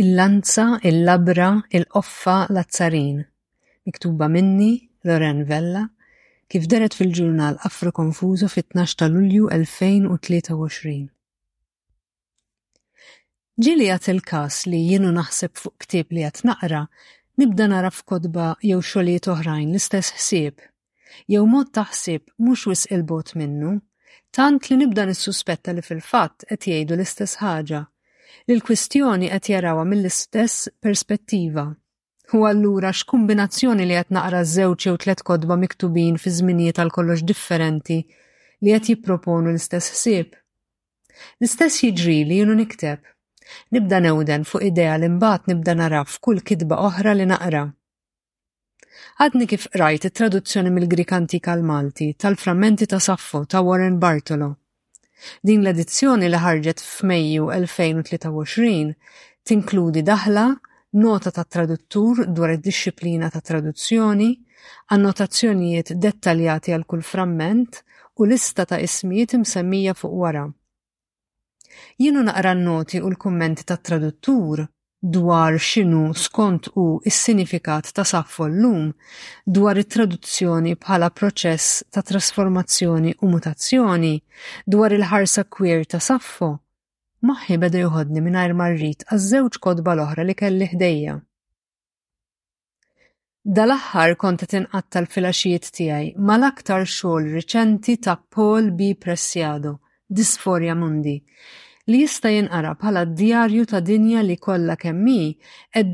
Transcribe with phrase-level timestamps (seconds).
[0.00, 3.18] Il-lanza, il-labra, il offa l-azzarin.
[3.84, 5.82] Miktuba minni, Loren Vella,
[6.48, 10.94] kif deret fil-ġurnal Afro Konfuso fit-12 ta' Lulju 2023.
[13.60, 16.86] Ġili għat il-kas li jienu naħseb fuq ktib li għat naqra,
[17.36, 20.56] nibda nara f'kodba jew xogħlijiet oħrajn l-istess ħsieb,
[21.28, 23.76] jew mod taħsib mhux wisq il-bot minnu,
[24.32, 27.89] tant li nibda nissuspetta li fil-fatt qed jgħidu l-istess ħaġa
[28.48, 31.64] li l-kwistjoni qed jarawha mill-istess perspettiva.
[32.36, 37.24] U allura x'kombinazzjoni li qed naqra żewġ jew tliet kodba miktubin fi żminijiet għal kollox
[37.32, 37.98] differenti
[38.62, 40.30] li qed jipproponu l-istess ħsieb.
[41.40, 43.02] L-istess jiġri li jienu nikteb.
[43.74, 47.64] Nibda newden fuq idea li mbagħad nibda naraf f'kull kitba oħra li naqra.
[49.20, 54.54] Għadni kif rajt it-traduzzjoni mill-Grik antika l-Malti tal-frammenti ta' Saffo ta' Warren Bartolo
[55.46, 58.72] Din l-edizzjoni li ħarġet f'Mejju 2023
[59.48, 60.44] tinkludi daħla
[61.02, 64.30] nota ta' traduttur dwar id-disciplina ta' traduzzjoni,
[64.94, 67.82] annotazzjonijiet dettaljati għal kull framment
[68.20, 70.44] u lista ta' ismijiet imsemmija fuq wara.
[72.04, 74.66] Jienu naqra n-noti u l-kummenti ta' traduttur
[75.02, 78.90] dwar xinu skont u is-sinifikat ta' saffo llum
[79.46, 84.12] dwar it-traduzzjoni bħala proċess ta' trasformazzjoni u mutazzjoni
[84.66, 86.50] dwar il-ħarsa queer ta' saffo,
[87.26, 91.16] maħi beda joħodni mingħajr marrit għaż-żewġ kodba l-oħra li kelli ħdejja.
[93.56, 98.92] Dal-aħħar kont qed inqattal filaxijiet tiegħi mal-aktar xogħol riċenti ta' Paul B.
[99.00, 101.16] Pressiado, Disforja Mundi,
[101.90, 105.22] li jista' jinqara bħala d-djarju ta' dinja li kollha kemmi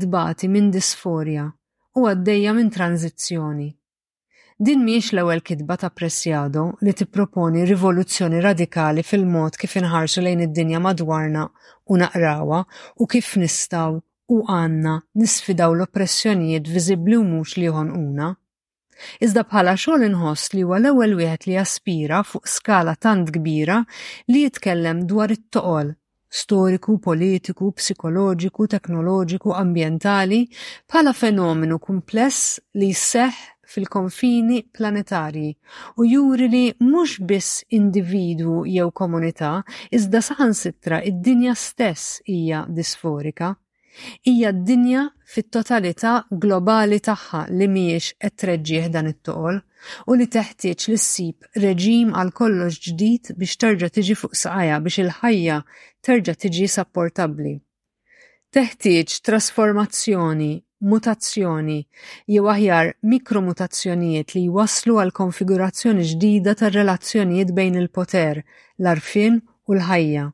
[0.01, 1.45] dbati minn disforja
[1.97, 3.67] u għaddejja minn tranzizzjoni.
[4.67, 10.81] Din miex l-ewwel kitba ta' Pressjado li tipproponi rivoluzzjoni radikali fil-mod kif inħarsu lejn id-dinja
[10.85, 11.45] madwarna
[11.93, 12.63] u naqrawa
[13.05, 18.31] u kif nistaw u għanna nisfidaw l-oppressjonijiet viżibli u mhux li una
[19.25, 23.79] iżda bħala xogħol inħoss li huwa l-ewwel wieħed li jaspira fuq skala tant kbira
[24.31, 25.91] li jitkellem dwar it-toqol
[26.39, 30.41] storiku, politiku, psikoloġiku, teknoloġiku, ambientali
[30.89, 33.37] bħala fenomenu kumpless li jseħ
[33.67, 35.51] fil-konfini planetarji
[35.99, 39.55] u juri li mhux biss individwu jew komunità
[39.97, 43.53] iżda saħansitra id-dinja stess hija disforika
[44.27, 45.03] hija d-dinja
[45.35, 46.13] fit-totalità
[46.43, 49.57] globali tagħha li mhijiex qed treġġieħ dan it-toqol
[50.11, 54.99] u li teħtieġ li ssib reġim għal kollox ġdid biex terġa' tiġi fuq saqajja biex
[55.03, 55.57] il-ħajja
[56.09, 57.55] terġa' tiġi sapportabbli.
[58.55, 60.51] Teħtieġ trasformazzjoni
[60.89, 61.77] mutazzjoni
[62.33, 68.43] jew aħjar mikromutazzjonijiet li jwaslu għal konfigurazzjoni ġdida tar relazzjonijiet bejn il-poter,
[68.79, 70.29] l-arfin u l-ħajja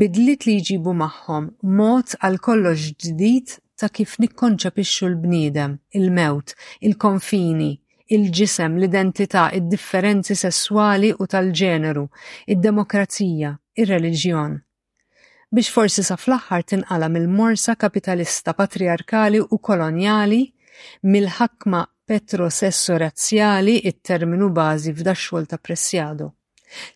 [0.00, 1.46] bidlit li jġibu magħhom
[1.80, 6.52] mod għal kollox ġdid ta' kif nikkonċepixxu l-bniedem, il-mewt,
[6.86, 7.70] il-konfini,
[8.14, 12.04] il-ġisem, l-identità, id-differenzi sessuali u tal-ġeneru,
[12.52, 14.58] id-demokrazija, ir-reliġjon.
[15.56, 20.42] Biex forsi sa fl-aħħar tinqala mill-morsa kapitalista patriarkali u kolonjali,
[21.10, 26.34] mill-ħakma petrosessorazzjali it-terminu bażi f'daxxol ta' pressjado.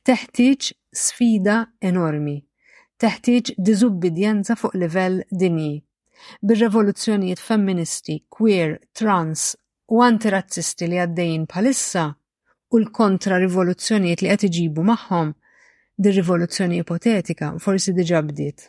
[0.07, 2.37] Teħtieġ sfida enormi
[3.05, 5.73] teħtieġ diżubbidjenza fuq livell dinji.
[6.47, 9.51] Bir-revoluzzjonijiet femministi, queer, trans
[9.95, 12.05] u antirazzisti li għaddejjin bħalissa
[12.73, 15.35] u l-kontra rivoluzzjonijiet li qed iġibu magħhom,
[16.03, 18.69] dir rivoluzzjoni ipotetika forsi diġà bdiet.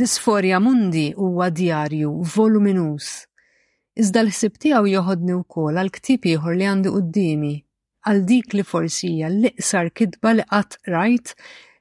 [0.00, 3.12] Disforja Mundi huwa djarju voluminus,
[4.00, 7.54] iżda l-ħsib tiegħu joħodni wkoll għal ktib ieħor li għandi quddiemi
[8.08, 11.34] għal dik li forsi hija l-iqsar kidba li qatt rajt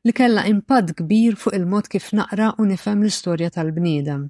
[0.07, 4.29] li kellha impatt kbir fuq il-mod kif naqra u nifhem l-istorja tal-bniedem.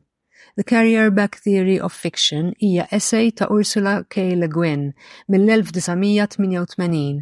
[0.55, 4.23] The Carrier Back Theory of Fiction hija essej ta' Ursula K.
[4.41, 4.87] Le Guin
[5.29, 7.19] mill-1988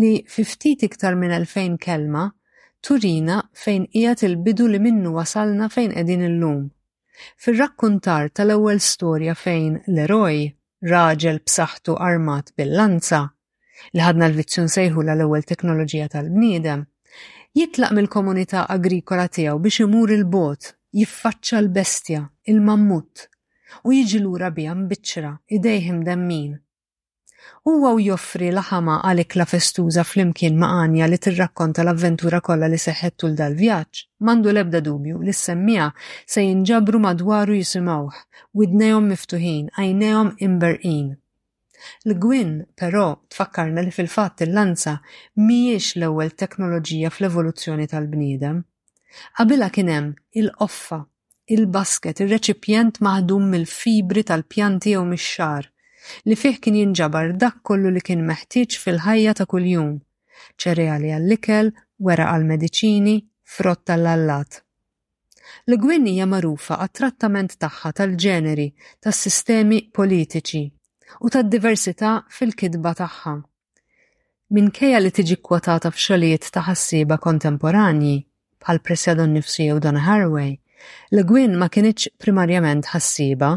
[0.00, 2.24] li fi ftit iktar minn 2000 kelma
[2.86, 6.62] turina fejn qiegħed il-bidu li minnu wasalna fejn qegħdin illum.
[7.44, 10.38] Fir-rakkuntar tal-ewwel storja fejn l-eroj,
[10.94, 13.20] raġel b'saħħtu armat bil-lanza,
[13.94, 16.86] li ħadna l-vizzjon sejħu l-ewwel teknoloġija tal-bniedem,
[17.54, 22.20] jitlaq mill-komunità agrikola tiegħu biex imur il-bot, jiffaċċa l-bestja,
[22.52, 23.24] il-mammut,
[23.88, 26.54] u jiġi lura bija mbiċċra, idejhim demmin.
[27.68, 32.78] Huwa u joffri laħama għalik la festuża flimkien ma' Anja li tirrakkonta l-avventura kollha li
[32.80, 35.90] seħħettu l dal-vjaġġ, mandu lebda dubju li semmija
[36.24, 38.22] se jinġabru madwaru jisimawh,
[38.54, 41.10] widnejom miftuħin, għajnejhom imberqin.
[42.08, 44.94] L-gwin, però, tfakkarna li fil-fatt il-lanza
[45.46, 48.60] mhijiex l-ewwel teknoloġija fl-evoluzzjoni tal-bniedem.
[49.38, 51.00] Qabilha kien hemm il offa
[51.56, 55.66] il-basket, ir-reċipjent maħdum mill-fibri tal-pjanti jew mix-xar
[56.28, 59.92] li fih kien jinġabar dak kollu li kien meħtieġ fil-ħajja ta' kuljum.
[60.62, 61.70] ċereali għall-ikel,
[62.08, 63.16] wera għall-mediċini,
[63.56, 64.60] frott tal-allat.
[65.70, 68.68] L-gwin hija magħrufa għat-trattament tagħha tal-ġeneri
[69.06, 70.64] tas-sistemi politiċi
[71.20, 73.32] u tad-diversità fil-kidba tagħha.
[74.56, 78.14] Minkejja li tiġi kwotata f'xogħlijiet ta' ħassiba kontemporanji
[78.66, 80.58] bħal Presja Don Nifsi u Don Harway,
[81.14, 83.52] Le gwin ma kienieċ primarjament ħassiba,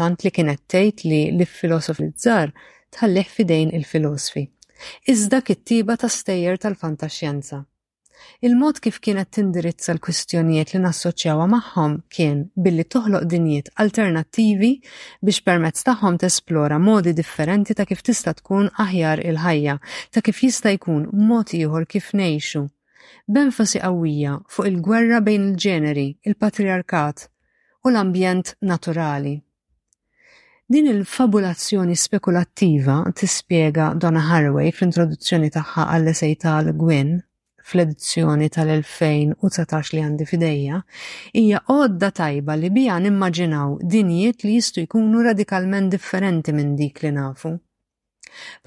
[0.00, 1.44] tant li kienet tgħid li l
[1.80, 2.54] żgħar
[2.96, 4.46] tħallih fidejn il-filosofi.
[5.08, 7.58] Iżda kittiba ta' stejjer tal-fantaxjenza.
[8.46, 14.70] Il-mod kif kienet tindirizza l-kwistjonijiet li nassoċjawa magħhom kien billi toħloq dinjiet alternattivi
[15.28, 19.76] biex permezz tagħhom tesplora modi differenti ta' kif tista' tkun aħjar il-ħajja,
[20.16, 22.64] ta' kif jista' jkun mod ieħor kif ngħixu.
[23.36, 27.26] B'enfasi qawwija fuq il-gwerra bejn il-ġeneri, il-patriarkat
[27.86, 29.36] u l-ambjent naturali.
[30.66, 37.14] Din il-fabulazzjoni spekulattiva tispjega Donna Haraway fl-introduzzjoni tagħha għall-esej tal-Gwen
[37.66, 40.78] fl-edizzjoni tal-2019 li għandi fidejja,
[41.38, 47.10] hija għodda tajba li bija nimmaġinaw dinjiet li jistu jkunu radikalment differenti minn dik li
[47.16, 47.52] nafu.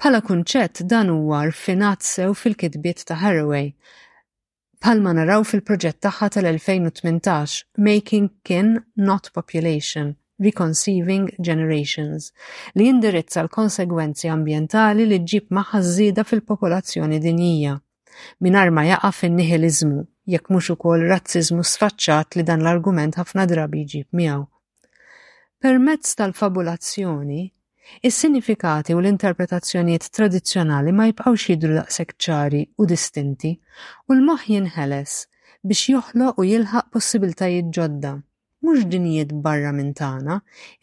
[0.00, 3.70] Bħala kunċett dan huwa rfinat sew fil-kitbiet ta' Haraway,
[4.82, 12.30] palma naraw fil-proġett tagħha tal-2018 Making Kin Not Population reconceiving Generations
[12.80, 17.76] li indirizza l-konsegwenzi ambientali li ġib maħazzida żieda fil-popolazzjoni dinjija
[18.46, 20.00] mingħajr ma jaqaf in-nihilizmu,
[20.34, 24.42] jekk mhux ukoll razziżmu sfaċċat li dan l-argument ħafna drabi jġib miegħu.
[25.64, 27.40] Permezz tal-fabulazzjoni,
[28.08, 33.54] is-sinifikati u l-interpretazzjonijiet tradizzjonali ma jibqgħux jidru daqshekk ċari u distinti
[34.08, 35.16] u l-moħħ jinħeles
[35.70, 38.14] biex joħloq u jilħaq possibiltajiet ġodda
[38.62, 40.34] mhux dinjiet barra minn tagħna,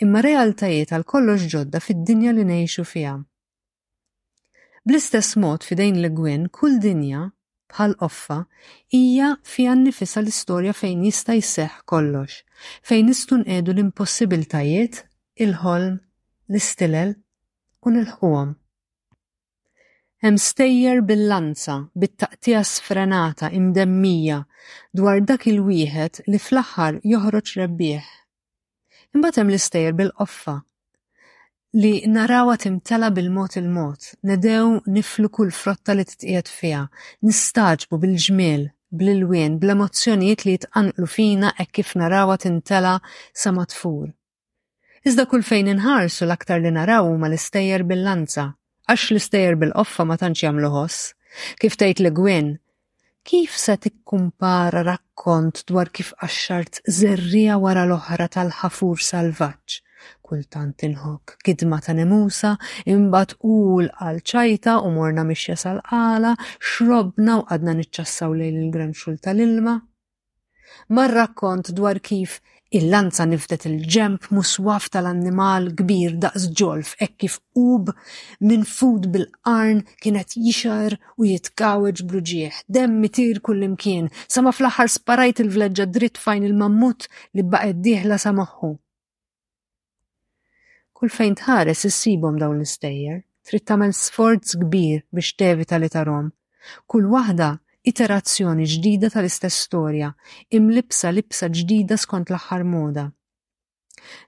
[0.04, 3.13] imma realtajiet għal kollox ġodda fid-dinja li ngħixu fiha.
[4.88, 7.25] Bl-istess mod fidejn l gwen kull dinja
[7.74, 8.36] bħal offa
[8.95, 12.38] hija fija nifisa l-istorja fejn jista' jseħ kollox,
[12.88, 15.01] fejn nistun edu l-impossibiltajiet,
[15.44, 15.98] il-ħolm,
[16.51, 17.12] l-istilel
[17.84, 18.54] u nilħuhom.
[20.24, 24.39] Hemm stejjer bil-lanza, bit-taqtija sfrenata imdemmija
[25.01, 28.07] dwar dak il-wieħed li fl-aħħar joħroġ rebbieħ.
[29.19, 30.62] Imbagħad hemm l-istejjer bil-qoffa,
[31.75, 36.86] li narawa timtela bil-mot il-mot, nedew niflu kull frotta li titqiet fija,
[37.28, 42.96] nistaġbu bil-ġmiel, bl-ilwien, bl-emozzjonijiet li jitqanqlu fina e kif narawa tintela
[43.34, 44.08] sa matfur.
[45.08, 48.48] Iżda kull fejn inħarsu l-aktar li naraw ma l-istejjer bil-lanza,
[48.88, 51.04] għax l-istejjer bil-qoffa ma tantx jagħmlu ħoss,
[51.60, 52.50] kif tgħid li Gwen,
[53.28, 59.81] kif se tikkumpara rakkont dwar kif qaxxart zerrija wara l-oħra tal-ħafur salvaġġ
[60.27, 62.51] kultant inħok kidma ta' nemusa,
[62.94, 66.33] imbat ul għal ċajta u morna mixja sal-qala,
[66.71, 69.77] xrobna u għadna niċċassaw lejn il-granxul tal-ilma.
[70.95, 72.41] Marra kont dwar kif
[72.77, 77.94] il-lanza nifdet il-ġemp muswaf tal-annimal kbir daqs ġolf ek kif ub
[78.47, 85.88] minn fud bil-qarn kienet jixar u jitkawġ bluġieħ dem mitir kullimkien sama fl-aħħar sparajt il-vleġġa
[86.00, 87.07] dritt fajn il-mammut
[87.39, 88.35] li baqed diħla sa
[91.00, 93.18] Kull fejn tħares issibhom dawn l-istejjer,
[93.50, 96.32] trid tagħmel sforz kbir biex tevita li tarom.
[96.94, 97.50] Kull waħda
[97.92, 100.10] iterazzjoni ġdida tal-istess storja,
[100.62, 103.06] imlibsa libsa ġdida skont l-aħħar moda.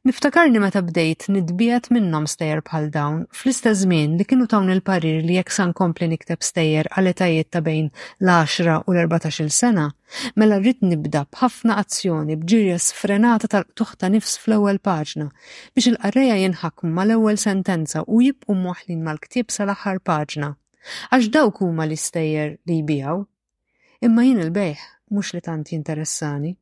[0.07, 5.37] Niftakarni meta bdejt nidbiet minnhom stejjer bħal dawn fl-istess żmien li kienu tawn il-parir li
[5.37, 7.87] jekk san kompli nikteb stejjer għal etajiet ta' bejn
[8.25, 9.87] l-10 u l-14 sena,
[10.41, 15.27] mela rrid nibda b'ħafna azzjoni bġirja sfrenata tal tuħta ta' nifs fl-ewwel paġna
[15.73, 20.53] biex il-qarreja jinħakm mal-ewwel sentenza u jibqu moħlin mal-ktieb sal-aħħar paġna.
[21.13, 23.23] Għax dawk huma l-istejjer li jbijaw.
[24.07, 26.53] Imma jien il-bejħ mhux li tant jinteressani.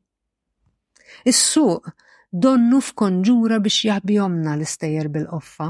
[1.30, 1.88] Is-suq
[2.32, 5.68] donnu f'konġura biex jaħbihomna l-istejjer bil-qoffa.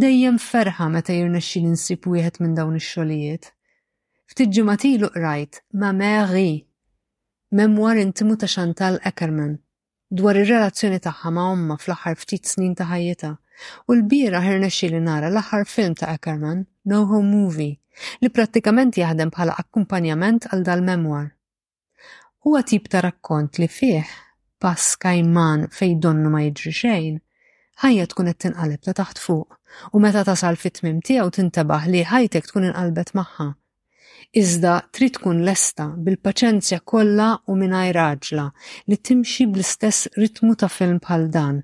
[0.00, 3.50] Dejjem ferħa meta jirnexxi ninsib wieħed minn dawn ix-xogħlijiet.
[4.30, 6.66] Ftit ġimatilu qrajt ma' Mary,
[7.58, 9.56] memwar intimu ta' Chantal Eckerman
[10.10, 13.30] dwar ir-relazzjoni tagħha ma' omma fl-aħħar ftit snin ta' ħajjita
[13.86, 17.76] u l-bira ħirnexxi li nara l-aħħar film ta' Eckerman, No Home Movie,
[18.22, 21.30] li prattikament jaħdem bħala akkumpanjament għal dal-memwar.
[22.46, 24.00] Huwa tip ta' rakkont li fih
[24.62, 27.14] pass kajman fej donnu ma jiġri xejn,
[27.82, 29.56] ħajja tkun qed tinqaleb ta' taħt fuq
[29.96, 33.48] u meta tasal fit-tmim tiegħu tintabaħ li ħajtek tkun inqalbet magħha.
[34.40, 38.44] Iżda trid tkun lesta bil-paċenzja kollha u mingħajr raġla
[38.92, 41.62] li timxi bl-istess ritmu ta' film bħal dan,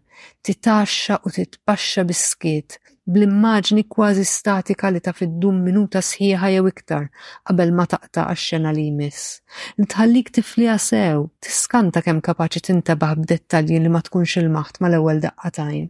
[0.48, 7.04] titaxxa u titpaxxa biskiet bl-immaġni kważi statika li ta' fiddum minuta sħiħa jew iktar
[7.48, 9.26] qabel ma taqta' għax-xena li jmiss.
[9.78, 15.86] Li tħallik tifliha sew, tiskanta kemm kapaċi tintabaħ b'dettalji li ma tkunx il-maħt mal-ewwel daqqatajn.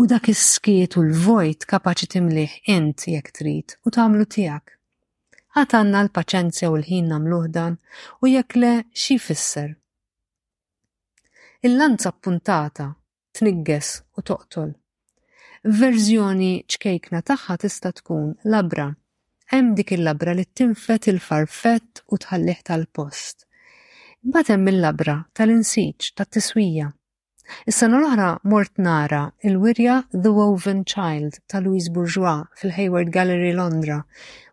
[0.00, 4.76] U dak is-skiet u l-vojt kapaċi timliħ int jekk trid u tagħmlu tiegħek.
[5.56, 7.78] Għatanna l-paċenzja u l-ħin namluħ dan
[8.20, 9.72] u jekk le xi fisser.
[11.64, 12.90] Il-lanza puntata
[13.32, 14.72] tnigges u toqtol
[15.64, 18.88] verżjoni ċkejkna tagħha tista' tkun labra.
[19.52, 23.44] Hemm dik il-labra li tinfet il-farfett u tħallih tal-post.
[24.26, 26.88] Imbagħad hemm il-labra tal-insiġ tat-tiswija.
[27.68, 34.00] Is-sena l-oħra mort nara il-wirja The Woven Child ta' Louise Bourgeois fil-Hayward Gallery Londra,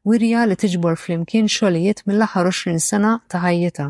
[0.05, 3.89] wirja li tiġbor flimkien xogħlijiet mill-aħħar 20 sena ta' ħajjita.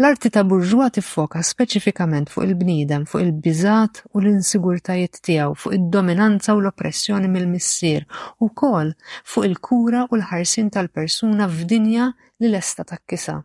[0.00, 6.58] L-arti ta' burġwa tiffoka speċifikament fuq il-bniedem, fuq il-biżat u l-insigurtajiet tiegħu, fuq id-dominanza u
[6.60, 8.02] l-oppressjoni mill-missier,
[8.44, 8.90] u kol
[9.32, 12.08] fuq il-kura u l-ħarsin tal-persuna f'dinja
[12.42, 13.38] li lesta ta' kisa.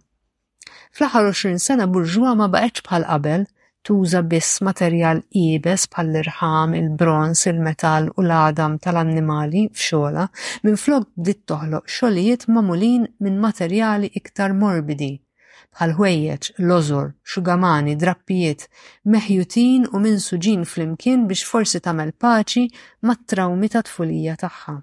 [0.98, 3.48] Fl-aħħar 20 sena burġwa ma baqgħetx bħal qabel,
[3.88, 10.28] tuża biss materjal ibes bħal irħam il bronz il-metal u l-adam tal-annimali f'xogħla,
[10.68, 15.14] minflok bdiet toħloq xogħlijiet mamulin minn materjali iktar morbidi
[15.78, 18.64] bħal ħwejjeġ, lożor, xugamani, drappijiet,
[19.16, 22.64] meħjutin u minn suġin flimkien biex forsi tagħmel paċi
[23.10, 24.78] mat-trawmi ta' tfulija tagħha.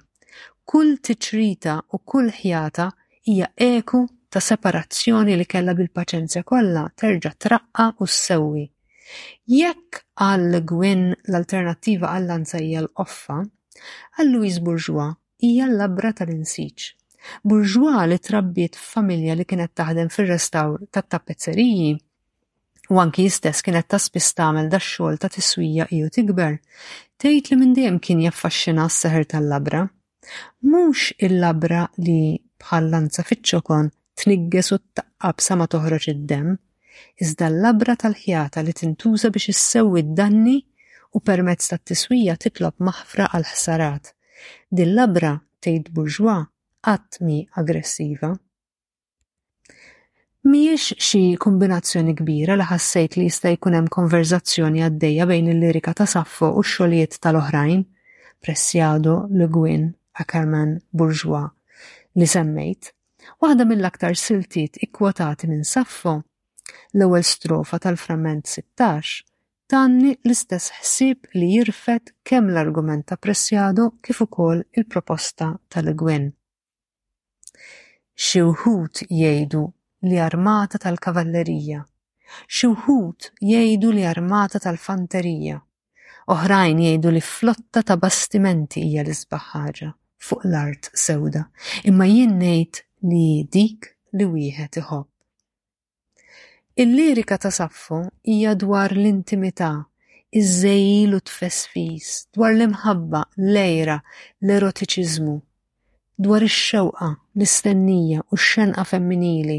[0.66, 2.88] Kull tiċrita u kull ħjata
[3.28, 8.64] hija eku ta' separazzjoni li kella bil-paċenzja kollha terġa' traqqa u sewwi.
[9.46, 13.40] Jekk għall gwin l-alternattiva għall-anzajja l-offa,
[14.18, 16.95] għall Louis Bourgeois hija l-labra tal-insiċ
[17.46, 21.88] Burġwa li trabbiet f'familja li kienet taħdem fir-restawr tat-tappezzeriji
[22.94, 26.58] u anki jistess kienet ta' spistamel tagħmel dax-xogħol ta' tiswija iju tikber,
[27.20, 29.82] tgħid li minn dejjem kien jaffaxxina s-seħer tal-labra.
[30.70, 32.18] Mhux il-labra li
[32.62, 33.90] bħallanza fiċċokon
[34.22, 36.54] tnigges u t-taqqab sa ma toħroġ id-dem,
[37.24, 40.58] iżda l-labra tal-ħjata li tintuża biex issewwi d-danni
[41.16, 44.12] u permezz tat-tiswija titlob maħfra għal ħsarat.
[44.70, 46.38] Din labra tgħid burġwa
[46.86, 48.30] għatmi aggressiva.
[50.46, 56.06] Miex xi kombinazzjoni kbira li ħassejt li jista' jkun hemm konverzazzjoni għaddejja bejn il-lirika ta'
[56.06, 57.82] Saffo u x-xogħlijiet tal-oħrajn,
[58.46, 59.88] Pressiado, Le Guin,
[60.22, 61.50] Ackerman, Bourgeois,
[62.14, 62.92] li semmejt,
[63.42, 66.20] waħda mill-aktar siltiet ikkwotati minn Saffo,
[66.94, 69.24] l-ewwel strofa tal-frament 16,
[69.66, 76.35] tanni l-istess ħsieb li jirfet kemm l-argument ta' Pressiado kif ukoll il-proposta tal-Gwin.
[78.16, 79.58] Xi wħud jgħidu
[80.08, 81.82] li armata tal-kavallerija,
[82.48, 85.56] xi wħud jgħidu li armata tal-fanterija,
[86.32, 89.50] oħrajn jgħidu li flotta ta' bastimenti hija l-isbaħ
[90.26, 91.44] fuq l-art sewda,
[91.84, 93.84] imma jien ngħid li dik
[94.16, 95.08] li wieħed iħobb.
[96.74, 99.84] Il-lirika ta' saffu hija dwar l-intimità,
[100.32, 104.00] iż-żejjil u tfesfis, dwar l-imħabba, l-lejra,
[104.40, 105.36] l-erotiċiżmu,
[106.16, 109.58] dwar ix-xewqa mistennija u xenqa femminili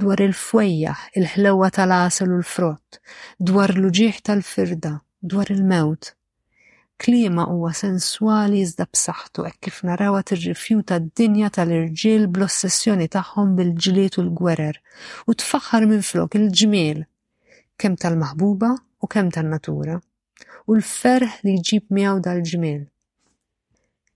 [0.00, 2.96] dwar il-fwejjaħ, il-ħlewa tal-asel u l-frott,
[3.38, 6.14] dwar l-uġieħ tal-firda, dwar il-mewt.
[7.02, 14.24] Klima huwa sensuali iżda b'saħħtu hekk kif narawa tirrifjuta d-dinja tal-irġiel bl-ossessjoni tagħhom bil-ġlied u
[14.30, 14.78] l-gwerer
[15.28, 17.02] u tfaħħar minflok il-ġmiel
[17.82, 18.72] kemm tal-maħbuba
[19.04, 22.82] u kemm tan-natura u l-ferħ li jġib miegħu dal-ġmiel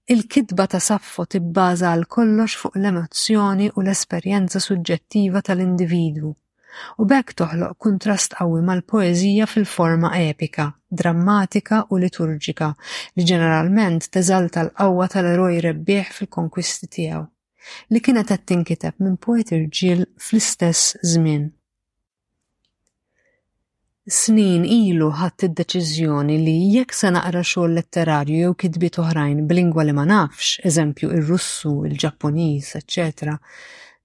[0.09, 6.31] il-kidba ta' Saffo tibbaża għal kollox fuq l-emozzjoni u l-esperjenza suġġettiva tal-individwu
[7.03, 10.69] u bekk toħloq kontrast qawwi mal-poeżija fil-forma epika,
[11.03, 12.69] drammatika u liturġika
[13.17, 17.27] li ġeneralment teżalta l-qawwa tal-eroj rebbieħ fil-konkwisti tiegħu
[17.97, 21.49] li kienet qed tinkiteb minn poeti rġiel fl-istess żmien
[24.07, 29.95] snin ilu ħadd id-deċiżjoni li jekk se naqra xogħol letterarju jew kitbiet oħrajn b'lingwa li
[29.97, 33.35] ma nafx, eżempju ir-Russu, il-Ġappuniż, etc.,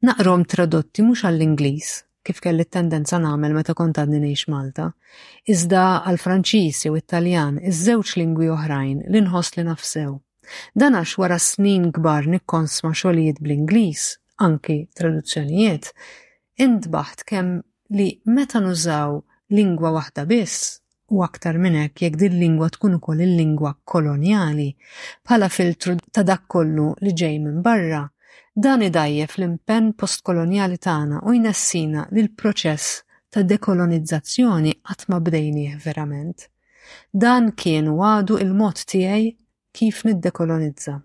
[0.02, 1.92] naqrom tradotti mhux għall-Ingliż
[2.26, 4.88] kif kelli tendenza nagħmel meta kont għandi ngħix Malta,
[5.50, 10.18] iżda għall-Franċiż jew Italjan, iż-żewġ lingwi oħrajn li nħoss li nafsew.
[10.78, 14.08] Dan għax wara snin kbar nikkonsma xogħlijiet bl-Ingliż,
[14.46, 15.94] anki traduzzjonijiet,
[16.62, 17.60] intbaħt kemm
[17.98, 19.22] li meta nużaw
[19.56, 20.78] lingwa waħda biss
[21.12, 24.68] u aktar minn hekk jekk din lingwa tkun ukoll il-lingwa kolonjali
[25.28, 28.06] bħala filtru ta' dak kollu li ġej minn barra,
[28.56, 36.48] dan idajjef l-impenn postkolonjali tagħna u jnessina lil proċess ta' dekolonizzazzjoni qatt ma bdejnieh verament.
[37.12, 39.30] Dan kien għadu il-mod tiegħi
[39.76, 40.96] kif niddekolonizza.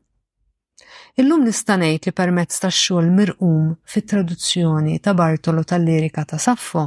[1.19, 6.87] Illum nista' ngħid li permezz tax-xogħol mirqum fit-traduzzjoni ta' Bartolo tal-lirika ta' Saffo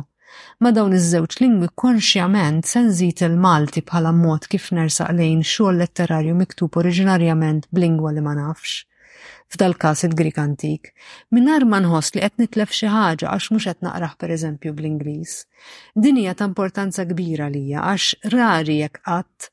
[0.63, 6.35] Ma dawn iż-żewġ lingwi konxjament se nżid il-Malti bħala mod kif nersaq lejn xogħol letterarju
[6.41, 8.75] miktub oriġinarjament b'lingwa li ma nafx.
[9.53, 10.91] F'dal każ il-Grik antik,
[11.37, 15.31] mingħajr ma nħoss li qed nitlef xi ħaġa għax mhux qed naqrah pereżempju bl-Ingliż.
[16.05, 19.49] Din hija ta' importanza kbira lija għax rari jekk qatt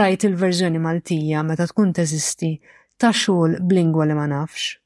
[0.00, 2.52] rajt il-verżjoni Maltija meta tkun teżisti
[3.00, 4.79] ta' xogħol b'lingwa li ma nafx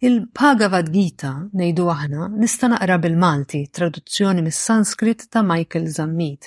[0.00, 6.46] il pagavad Gita, nejdu aħna, nista naqra bil-Malti, traduzzjoni mis-Sanskrit ta' Michael Zammit.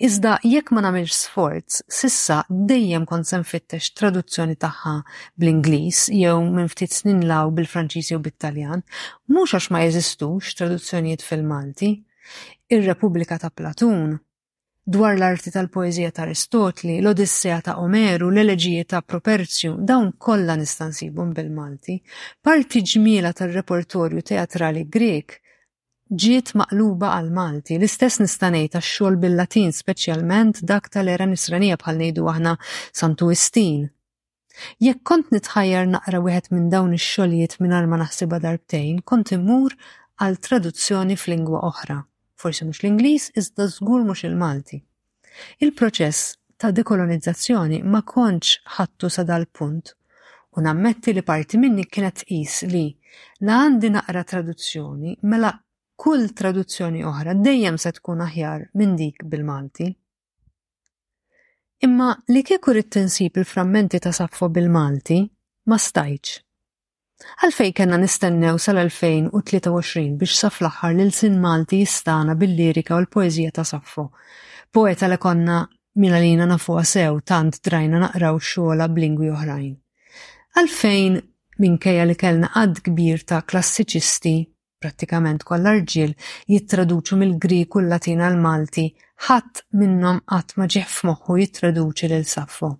[0.00, 4.94] Iżda jekk ma nagħmilx sforz, sissa dejjem kont se nfittex traduzzjoni tagħha
[5.36, 8.86] bl-Ingliż jew minn ftit snin law bil-Franċiż jew bit-Taljan,
[9.28, 11.92] mhux għax ma jeżistux traduzzjonijiet fil-Malti.
[12.72, 14.16] Ir-Repubblika ta' Platun
[14.88, 20.86] dwar l-arti tal-poezija ta' Aristotli, l-Odissea ta' Omeru, l-eleġijiet ta' Properzju, dawn kollha nista'
[21.34, 21.96] bil-Malti,
[22.44, 25.40] parti ġmiela tal-repertorju teatrali Grek
[26.14, 32.30] ġiet maqluba għal Malti, l-istess nistanej ta' xogħol bil-Latin speċjalment dak tal-era nisranija bħal ngħidu
[32.34, 32.52] aħna
[33.34, 33.88] Istin.
[34.80, 39.74] Jekk kont nitħajjar naqra wieħed minn dawn ix-xogħlijiet mingħajr ma naħsibha darbtejn, kont immur
[40.22, 42.00] għal traduzzjoni f'lingwa oħra
[42.36, 44.78] forsi mhux l-Ingliż iżda żgur mhux il-Malti.
[45.64, 49.94] Il-proċess ta' dekolonizzazzjoni ma kontx ħattu sa dal-punt
[50.56, 52.86] u nammetti li parti minni kienet is li
[53.48, 55.50] la għandi naqra traduzzjoni mela
[56.04, 59.86] kull traduzzjoni oħra dejjem se tkun aħjar minn dik bil-Malti.
[61.84, 65.22] Imma li kieku rrid tinsib il-frammenti ta' Saffo bil-Malti
[65.68, 66.45] ma stajċ.
[67.46, 73.64] Għalfej kellna nistennew sal-2023 biex sa fl-aħħar l-sin Malti jistana bil-lirika u l poezija ta'
[73.70, 74.04] Saffo,
[74.76, 75.54] poeta li konna
[76.04, 79.72] minna lina nafuha sew tant drajna naqraw xogħla b'lingwi oħrajn.
[80.60, 81.16] Għalfejn
[81.64, 84.36] minkejja li kellna għad kbir ta' klassiċisti
[84.84, 86.12] prattikament kollha rġiel
[86.52, 88.86] jittraduċu mill-Griku l-Latin għal-Malti,
[89.30, 92.76] ħadd minnhom qatt ma ġieħ f'moħħu jittraduċi lil Saffo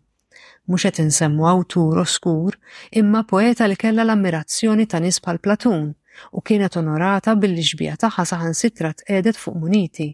[0.67, 2.57] mhux qed insemmu awtur oskur,
[3.01, 5.89] imma poeta li kellha l-ammirazzjoni ta' nis bħal Platun
[6.37, 10.09] u kienet onorata bil-ġbija tagħha saħansitra tqedet fuq muniti.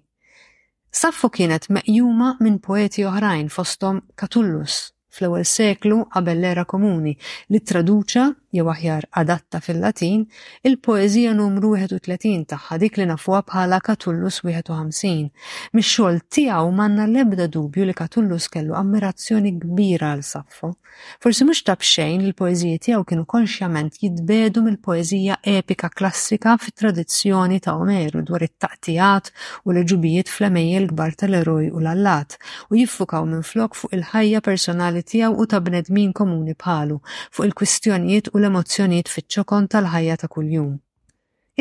[1.01, 4.81] Saffu kienet meqjuma minn poeti oħrajn fostom Catullus
[5.17, 7.15] fl-ewwel seklu qabel l-era komuni
[7.53, 10.25] li traduċa jew aħjar adatta fil-Latin,
[10.69, 15.31] il-poezija numru 31 tagħha dik li nafuha bħala Katullus 51.
[15.73, 20.75] Mix-xogħol tiegħu m'għandna l-ebda dubju li Katullus kellu ammirazzjoni kbira għal Saffo.
[21.25, 28.45] Forsi mhux tabxejn il-poeżiji tiegħu kienu konxjament jitbedu mill-poeżija epika klassika fit-tradizzjoni ta' Omeru dwar
[28.45, 29.31] it-taqtijat
[29.65, 32.37] u l-ġubijiet fl l-kbar tal-eroj u l-allat
[32.69, 37.01] u jiffukaw minn flok fuq il-ħajja personali tiegħu u ta' bnedmin komuni bħalu
[37.38, 40.73] fuq il-kwistjonijiet u l-emozzjonijiet fiċ-ċokon tal-ħajja ta' kuljum.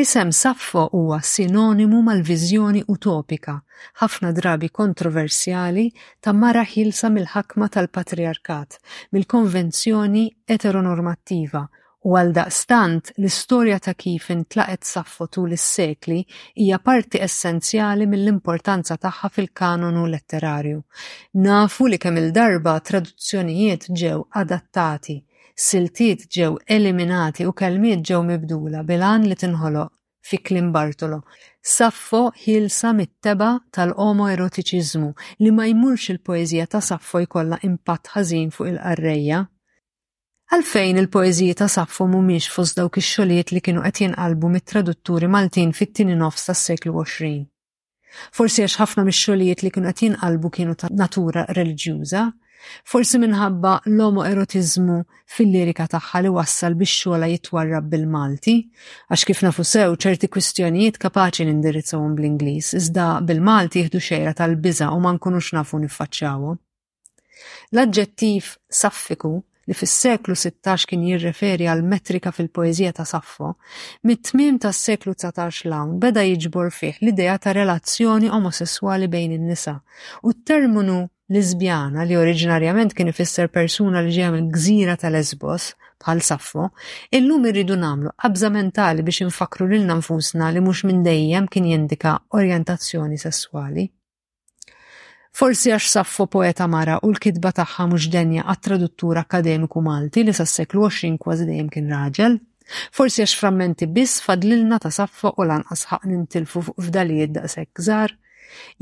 [0.02, 3.58] Isem Saffo huwa sinonimu mal-viżjoni utopika,
[4.00, 5.90] ħafna drabi kontroversjali
[6.24, 8.78] ta' mara ħilsa mill-ħakma tal-patriarkat,
[9.12, 10.24] mill-konvenzjoni
[10.56, 11.62] eteronormattiva,
[12.08, 16.22] u għal daqstant l-istorja ta' kif intlaqet Saffo tul is-sekli
[16.64, 20.80] hija parti essenzjali mill-importanza tagħha fil-kanonu letterarju.
[21.46, 25.20] Nafu li kemm il-darba traduzzjonijiet ġew adattati
[25.66, 29.92] siltiet ġew eliminati u kelmiet ġew mibdula bilan li tinħoloq
[30.30, 31.20] fi klim Bartolo.
[31.74, 35.10] Saffo ħilsa mit-teba tal-omo erotiċizmu
[35.42, 39.40] li ma jmurx il-poezija ta' Saffo jkollha impatt ħażin fuq il-qarrejja.
[40.52, 46.18] Għalfejn il-poezija ta' Saffo mhumiex fost dawk ix-xogħlijiet li kienu qed jinqalbu mit-tradutturi Maltin fit-tieni
[46.22, 47.42] nofs tas-seklu 20.
[48.38, 52.28] Forsi għax ħafna mix-xogħlijiet li kienu qed jinqalbu kienu ta' natura reliġjuża,
[52.88, 54.98] forsi minħabba l erotizmu
[55.36, 58.54] fil-lirika tagħha li wassal biex xola jitwarrab bil-Malti,
[59.12, 64.98] għax kif nafu sew ċerti kwistjonijiet kapaċi nindirizzawhom bl-Ingliż, iżda bil-Malti jieħdu xejra tal-biża u
[65.04, 66.54] ma nkunux nafu nifacċawu.
[67.72, 69.38] L-aġġettiv saffiku
[69.70, 73.52] li fis-seklu 16 kien jirreferi għal metrika fil-poeżija ta' Saffo,
[74.10, 79.76] mit-tmim tas-seklu 19 lawn beda jiġbor fih l-idea ta' relazzjoni omosessuali bejn in-nisa
[80.26, 80.98] u t-terminu
[81.32, 85.70] Lisbjana li oriġinarjament kien ifisser persuna li ġeja minn gżira ta' Lesbos
[86.02, 86.66] bħal Saffo,
[87.16, 92.14] illum irridu namlu qabża mentali biex infakru lilna nfusna li mhux minn dejjem kien jindika
[92.40, 93.86] orjentazzjoni sesswali.
[95.32, 100.84] Forsi għax saffo poeta mara u l-kidba tagħha mhux denja għat-traduttur akademiku Malti li sas-seklu
[100.90, 102.36] 20 kważi dejjem kien raġel,
[102.92, 108.18] forsi għax frammenti biss fadlilna ta' saffo u lanqas ħaq nintilfu fuq f'dalijiet daqshekk żgħar,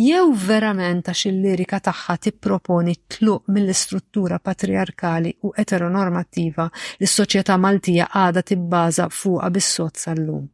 [0.00, 6.66] jew verament għax il-lirika tagħha tipproponi tluq mill-istruttura patriarkali u eteronormattiva
[7.00, 10.48] li s-soċjetà Maltija għadha tibbaża fuqha bis-sod sal-lum.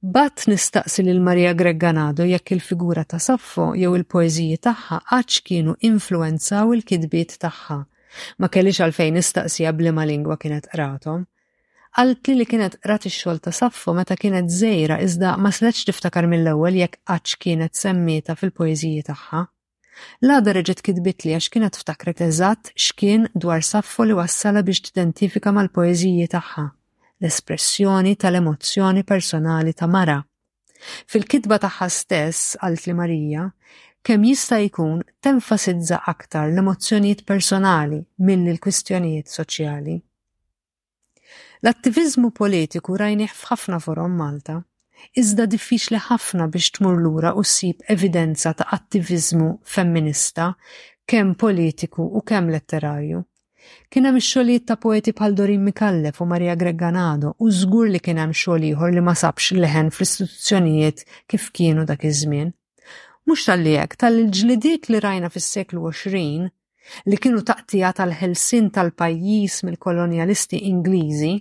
[0.00, 6.74] Bat nistaqsi lil Marija Gregganado jekk il-figura ta' Saffo jew il-poeżiji tagħha għax kienu influenzaw
[6.76, 7.80] il-kidbiet tagħha.
[8.38, 11.26] Ma kellix għalfejn nistaqsija blima lingwa kienet qratom
[11.96, 16.26] Għalt li li kienet rati xol ta' Saffo meta kienet zejra iżda ma sletx tiftakar
[16.30, 19.42] mill-ewwel jekk għax kienet semmieta fil-poeżiji tagħha.
[20.22, 25.50] L-għada reġet kidbit li għax kienet ftakret eżatt xkien dwar saffu li wassala biex tidentifika
[25.56, 26.66] mal-poeżiji tagħha,
[27.22, 30.18] l-espressjoni tal-emozzjoni personali ta' Mara.
[31.10, 33.48] Fil-kitba tagħha stess, għalt li Marija,
[34.06, 39.96] kemm jista' jkun tenfasizza aktar l-emozzjonijiet personali minn il-kwistjonijiet soċjali.
[41.64, 44.60] L-attivizmu politiku rajnieh f'ħafna forom Malta,
[45.18, 50.52] iżda diffiċli ħafna biex tmur lura u ssib evidenza ta' attivizmu femminista
[51.08, 53.24] kemm politiku u kemm letterarju.
[53.90, 58.20] Kien hemm ix-xogħlijiet ta' poeti bħal Dorin Mikallef u Marija Gregganado u żgur li kien
[58.22, 62.54] hemm xogħol ieħor li ma sabx leħen fl-istituzzjonijiet kif kienu dak iż-żmien.
[63.26, 66.48] Mhux tal-li hekk tal-ġlidiet li rajna fis-seklu 20
[67.08, 71.32] li kienu taqtija tal-ħelsin tal-pajjiż mill-kolonjalisti Ingliżi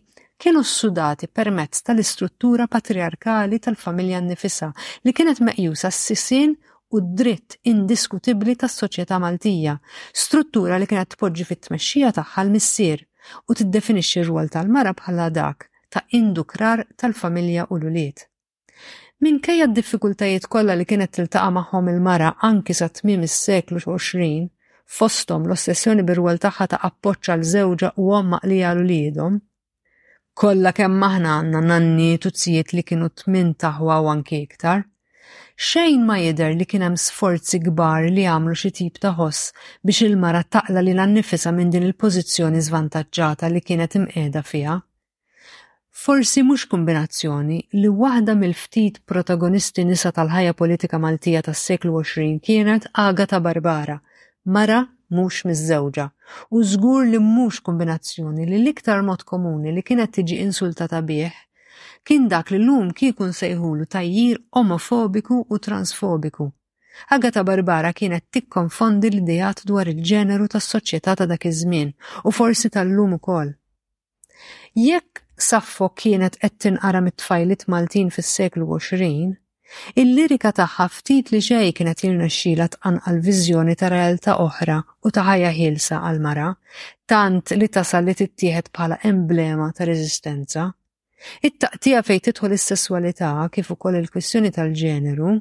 [0.41, 4.71] kienu ssudati permezz tal-istruttura patriarkali tal-familja nifisa
[5.05, 6.55] li kienet meqjusa s sissin
[6.91, 9.73] u dritt indiskutibli tas-soċjetà Maltija,
[10.15, 13.03] struttura li kienet tpoġġi fit-tmexxija tagħha l-missier
[13.49, 18.23] u tiddefinixxi r-rwol tal-mara bħala dak ta' indukrar tal-familja u l-uliet.
[19.23, 24.47] Minkejja d-diffikultajiet kollha li kienet tiltaqa' magħhom il-mara anki sa tmiem is-seklu 20,
[24.87, 29.39] fostom l-ossessjoni bir-rwol tagħha ta' appoċċa l-żewġa u għom maqlija l-uliedhom.
[30.37, 34.85] Kolla kemm aħna għandna nanni tuzzijiet li kienu tmin taħwa u anki iktar.
[35.57, 39.49] Xejn ma jidher li kien hemm sforzi kbar li għamlu xi tip ta' ħoss
[39.83, 41.07] biex il-mara taqla li l
[41.57, 44.77] minn din il-pożizzjoni żvantaġġata li kienet imqiegħda fiha.
[46.07, 53.41] Forsi mhux kombinazzjoni li waħda mill-ftit protagonisti nisa tal-ħajja politika Maltija tas-seklu 20 kienet Agata
[53.41, 53.97] Barbara,
[54.47, 55.59] mara mhux miż
[56.55, 61.35] u żgur li mhux kombinazzjoni li l-iktar mod komuni li kienet tiġi insultata bih
[62.07, 66.45] kien dak li l-lum kikun sejħulu tajjir omofobiku u transfobiku.
[67.15, 71.91] Agata Barbara kienet tikkonfondi l-idejat dwar il-ġeneru tas-soċjetà ta' dak iż-żmien
[72.27, 73.51] u forsi tal-lum ukoll.
[74.87, 79.35] Jekk Saffo kienet qed tinqara mit-tfajlit Maltin fis-seklu 20,
[79.99, 84.77] Il-lirika tagħha ftit li ġej kienet jirnexxila għal viżjoni ta' realtà oħra
[85.07, 86.47] u ta' ħajja ħielsa għal mara,
[87.11, 90.67] tant li tasal li tittieħed bħala emblema ta' reżistenza.
[91.43, 95.31] It-taqtija fejn tidħol is-sesswalità kif ukoll il kwissjoni tal-ġeneru,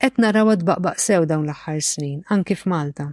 [0.00, 3.08] qed naraw baqbaq sew dawn l-aħħar snin, anki f'Malta.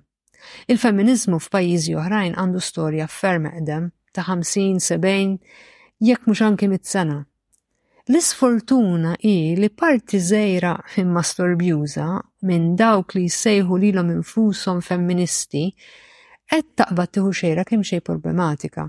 [0.70, 5.40] Il-femminizmu f'pajjiżi oħrajn għandu storja ferm eqdem ta' 50-70
[6.06, 7.24] jekk mhux anki mit-sena
[8.08, 12.06] L-isfortuna hi li parti zejra imma storbjuża
[12.46, 15.64] minn dawk li jsejħu lilhom infushom femministi
[16.54, 18.86] qed taqbad tieħu xejra kemm xejn problematika.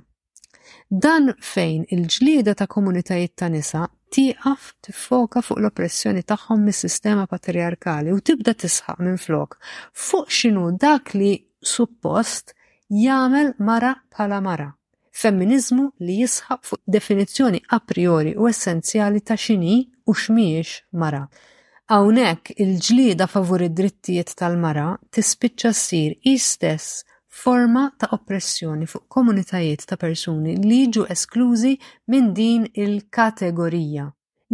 [1.07, 8.21] Dan fejn il-ġlieda ta' komunitajiet ta' nisa tieqaf tiffoka fuq l-oppressjoni tagħhom mis-sistema patriarkali u
[8.21, 9.57] tibda tisħaq minn flok
[10.07, 11.33] fuq x'inhu dak li
[11.75, 12.53] suppost
[12.93, 14.71] jagħmel mara bħala mara
[15.17, 19.77] femminizmu li jisħab fuq definizzjoni a priori u essenzjali ta' xini
[20.11, 21.23] u xmiex mara.
[21.93, 27.03] Hawnhekk il-ġlida favur id-drittijiet tal-mara tispiċċa ssir istess
[27.43, 31.77] forma ta' oppressjoni fuq komunitajiet ta' persuni li jiġu esklużi
[32.13, 34.07] minn din il-kategorija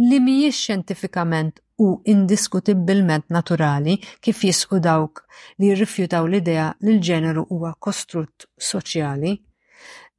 [0.07, 5.23] li mhijiex xjentifikament u indiskutibbilment naturali kif jisqu dawk
[5.59, 9.33] li jirrifjutaw l-idea li l-ġeneru huwa kostrutt soċjali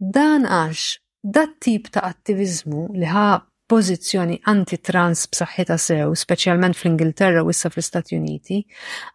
[0.05, 0.85] Dan għax
[1.33, 3.29] dat tip ta' attivizmu li ħa
[3.73, 8.59] pożizzjoni anti-trans b'saħħita sew, speċjalment fl-Ingilterra u issa fl-Istati Uniti,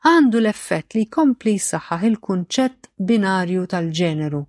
[0.10, 4.42] għandu l-effett li jkompli saħħaħ il-kunċett binarju tal-ġeneru,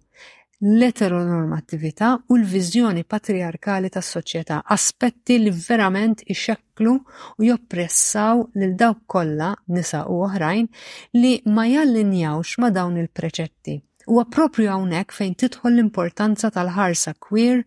[0.70, 10.06] l-eteronormattività u l-viżjoni patriarkali tas-soċjetà, aspetti li verament ixekklu u joppressaw lil dawk kollha nisa
[10.08, 10.72] u oħrajn
[11.20, 17.60] li ma jallinjawx ma dawn il-preċetti huwa propju hawnhekk fejn tidħol l-importanza tal-ħarsa kwir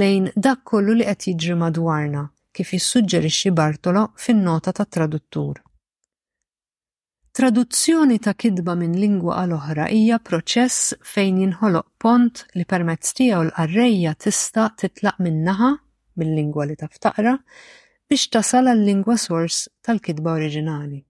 [0.00, 2.22] lejn dak kollu li qed jiġri madwarna
[2.56, 5.60] kif jissuġġerixxi Bartolo fin-nota tat-traduttur.
[7.34, 13.42] Traduzzjoni ta' kidba minn lingwa għal oħra hija proċess fejn jinħoloq pont li permezz tiegħu
[13.48, 15.72] l-qarrejja tista' titlaq minnaħa
[16.22, 17.34] mill-lingwa li taftaqra
[18.08, 21.02] biex tasal għal-lingwa source tal-kidba oriġinali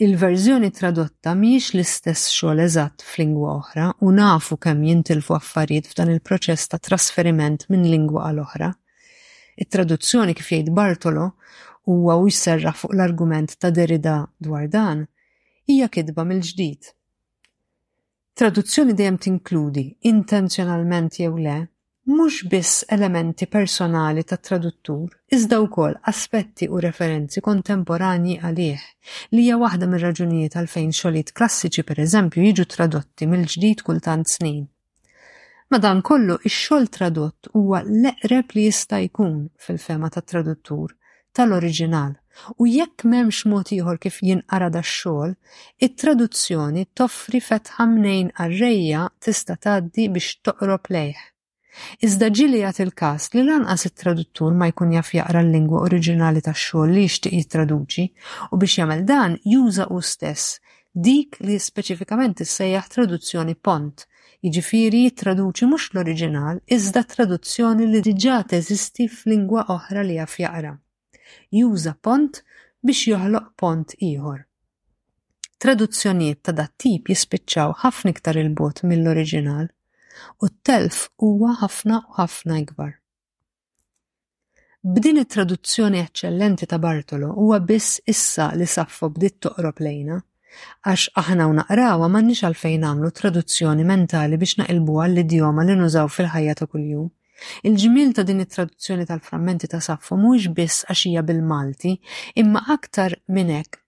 [0.00, 6.68] il-verżjoni tradotta miex l-istess xogħol eżatt f'lingwa oħra u nafu kemm jintilfu affarijiet f'dan il-proċess
[6.72, 8.70] ta' trasferiment minn lingwa għal oħra.
[9.62, 11.28] It-traduzzjoni kif jgħid Bartolo
[11.90, 15.04] huwa u jserra fuq l-argument ta' derida dwar dan
[15.70, 16.90] hija kidba mill-ġdid.
[18.34, 21.60] Traduzzjoni dejjem tinkludi intenzjonalment jew le
[22.06, 28.82] mhux biss elementi personali tat traduttur, iżda wkoll aspetti u referenzi kontemporani għalih
[29.32, 34.60] li hija waħda mir-raġunijiet għalfejn xogħlijiet klassiċi pereżempju jiġu tradotti mill-ġdid kultant snin.
[35.72, 40.92] Madan kollu ix-xogħol tradott huwa l-eqreb li jista' jkun fil-fema tat-traduttur
[41.34, 42.12] tal-oriġinal
[42.58, 45.34] u jekk m'hemmx mod ieħor kif jinqara dax-xogħol,
[45.86, 51.30] it-traduzzjoni toffri fetħa mnejn għar-rejja tista' tgħaddi biex toqrob lejh
[52.06, 57.02] Iżda ġili jagħti il-każ li lanqas it-traduttur ma jkun jaf jaqra l-lingwa oriġinali tax-xogħol li
[57.06, 58.04] jixtieq jittraduċi
[58.54, 60.44] u biex jagħmel dan juża u stess
[61.06, 64.06] dik li speċifikament issejjaħ traduzzjoni pont,
[64.46, 70.74] jiġifieri jittraduċi mhux l-oriġinal iżda traduzzjoni li diġà teżisti f'lingwa oħra li jaf jaqra.
[71.60, 72.42] Juża pont
[72.86, 74.42] biex joħloq pont ieħor.
[75.64, 79.72] Traduzzjonijiet ta' dat tip jispiċċaw ħafna iktar il-bot mill-oriġinal
[80.42, 82.92] u t-telf huwa ħafna u ħafna ikbar.
[84.84, 90.18] B'din it-traduzzjoni eċċellenti ta' Bartolo huwa biss issa li Saffo bdiet toqrob lejna,
[90.86, 96.10] għax aħna u naqrawa m'għandniex għalfejn nagħmlu traduzzjoni mentali biex naqilbu għall idjoma li nużaw
[96.18, 97.08] fil-ħajja ta' kuljum.
[97.68, 101.96] Il-ġmil ta' din it-traduzzjoni tal-frammenti ta' Saffo mhux biss għaxija bil-Malti,
[102.44, 103.80] imma aktar minn hekk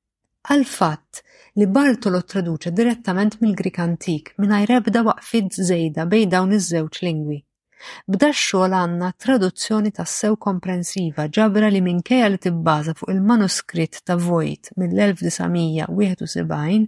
[0.53, 1.26] għal fatt
[1.61, 7.39] li Bartolo traduċa direttament mill-Grik antik mingħajr ebda waqfid żejda bejn dawn iż-żewġ lingwi.
[8.13, 14.63] B'da xogħol għandna traduzzjoni tas-sew komprensiva ġabra li minkejja li tibbaża fuq il-manuskritt ta' Vojt
[14.81, 16.83] mill-1971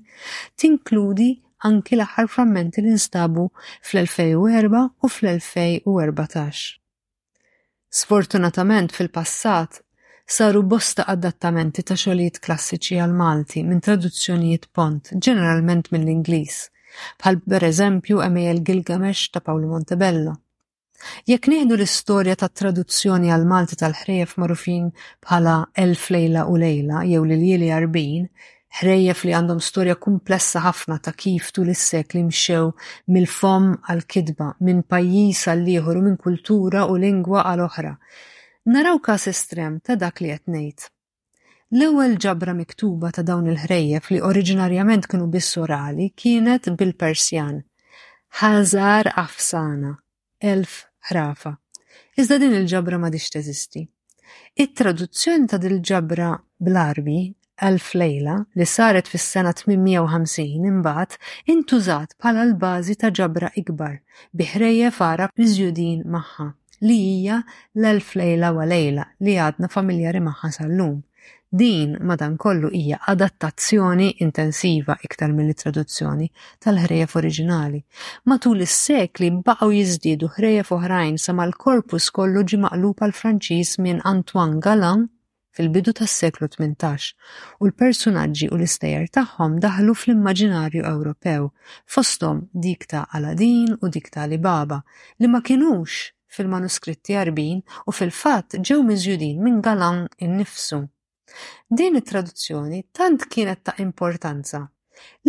[0.63, 1.31] tinkludi
[1.69, 3.45] anki l-aħħar frammenti li nstabu
[3.89, 6.61] fl-2004 u fl-2014.
[7.99, 9.71] Sfortunatament fil-passat
[10.33, 16.59] saru bosta adattamenti ta' xogħlijiet klassiċi għal Malti minn traduzzjonijiet pont, ġeneralment mill-Ingliż,
[17.23, 20.35] bħal pereżempju Emil Gilgamesh ta' Paolo Montebello.
[21.33, 24.91] Jekk nieħdu l-istorja tat traduzzjoni għal Malti tal ħrejef magħrufin
[25.25, 28.29] bħala Elf Lejla u Lejla jew Lilieli Arbin,
[28.83, 32.69] ħrejef li għandhom storja komplessa ħafna ta' kif tul is-sekli mxew
[33.17, 37.97] mill-fom għal kidba minn pajjiż għal ieħor u minn kultura u lingwa għal oħra
[38.73, 40.81] Naraw ka's estrem ta' dak li qed ngħid.
[41.77, 47.57] L-ewwel ġabra miktuba ta' dawn il-ħrejjef li oriġinarjament kienu bis orali kienet bil-Persjan.
[48.43, 49.95] Hazar afsana,
[50.53, 50.75] elf
[51.09, 51.55] ħrafa.
[52.21, 53.87] Iżda din il-ġabra ma dix teżisti.
[54.65, 56.29] It-traduzzjoni ta' dil-ġabra
[56.69, 57.19] bl-Arbi
[57.71, 61.17] elf Lejla li saret fis-sena 850 imbagħad
[61.57, 63.97] intużat bħala l-bażi ta' ġabra ikbar
[64.45, 66.53] biħrejja fara biżjudin magħha
[66.83, 67.43] li hija
[67.81, 70.99] l-elf lejla wa lejla li għadna familjari maħħa sal-lum.
[71.51, 71.95] Din
[72.37, 76.29] kollu hija adattazzjoni intensiva iktar mill traduzzjoni
[76.61, 77.81] tal-ħrejef oriġinali.
[78.29, 84.61] Matul is-sekli baqgħu jiżdiedu ħrejef oħrajn sa mal-korpus kollu ġi maqlub għal franċiż minn Antoine
[84.61, 85.09] Galan
[85.57, 87.17] fil-bidu tas-seklu 18
[87.61, 91.49] u l-personaġġi u l-istejjer tagħhom daħlu fl-immaġinarju Ewropew,
[91.89, 94.83] fosthom dik ta' Aladin u dik ta' Alibaba
[95.19, 100.81] li ma kinux fil-manuskritti arbin u fil-fatt ġew miżjudin minn Galan innifsu.
[101.79, 104.63] Din it-traduzzjoni tant kienet ta' importanza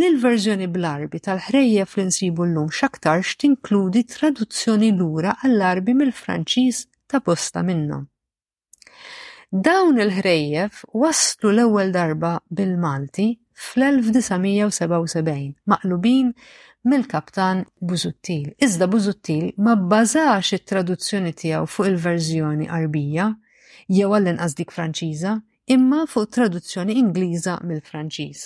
[0.02, 7.22] li l-verżjoni bl-arbi tal ħrejja li nsibu l-lum xaktar tinkludi traduzzjoni lura għall-arbi mill-Franċiż ta'
[7.26, 8.06] posta minnhom.
[9.52, 13.28] Dawn il-ħrejjef waslu l-ewwel darba bil-Malti
[13.68, 16.34] fl-1977 maqlubin
[16.86, 18.52] mill-kaptan Buzuttil.
[18.62, 23.28] Iżda Buzuttil ma bbażax it-traduzzjoni tiegħu fuq il-verżjoni Arbija
[24.00, 25.34] jew għall-inqas dik Franċiża,
[25.76, 28.46] imma fuq traduzzjoni Ingliża mill-Franċiż.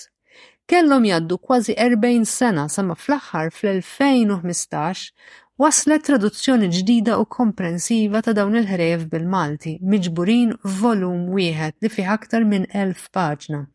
[0.69, 5.13] Kellhom jaddu kważi 40 sena sama fl-aħħar fl-2015
[5.61, 12.45] waslet traduzzjoni ġdida u komprensiva ta' dawn il-ħrejf bil-Malti, miġburin volum wieħed li fih aktar
[12.49, 13.65] minn elf paġna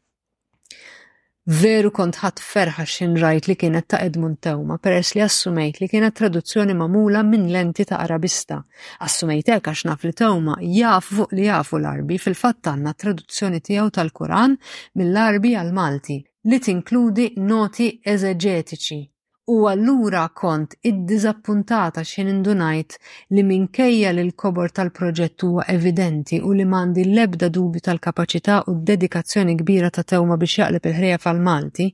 [1.49, 5.89] veru kont ħadd ferħa xin rajt li kienet ta' Edmund Tewma peress li assumejt li
[5.89, 8.59] kienet traduzzjoni mamula minn lenti ta' Arabista.
[9.07, 13.89] Assumejt hekk għax naf li Tewma jafu fuq li jafu l-Arbi fil-fatt għandna traduzzjoni tiegħu
[13.97, 14.59] tal-Kuran
[15.01, 19.03] mill-Arbi għal Malti li tinkludi noti eżegetiċi
[19.49, 22.97] U allura kont id-dizappuntata xin indunajt
[23.37, 29.55] li minkejja li l-kobor tal-proġett huwa evidenti u li mandi l-ebda dubju tal-kapacità u dedikazzjoni
[29.57, 31.87] kbira ta' tewma biex jaqleb il-ħreja fal-Malti,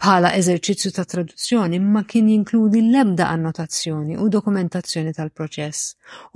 [0.00, 5.84] bħala eżerċizzju ta' traduzzjoni ma kien jinkludi l-ebda annotazzjoni u dokumentazzjoni tal-proċess.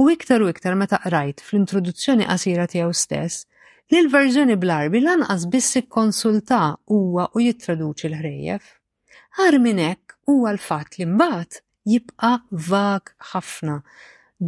[0.04, 3.46] U iktar u iktar meta qrajt fl-introduzzjoni qasira tiegħu stess,
[3.90, 8.70] li l-verżjoni bl-arbi lanqas biss ikkonsulta huwa u jittraduċi l-ħrejjef.
[9.32, 11.56] Għar minn hekk, huwa l-fatt li mbagħad
[11.90, 12.34] jibqa'
[12.68, 13.76] vag ħafna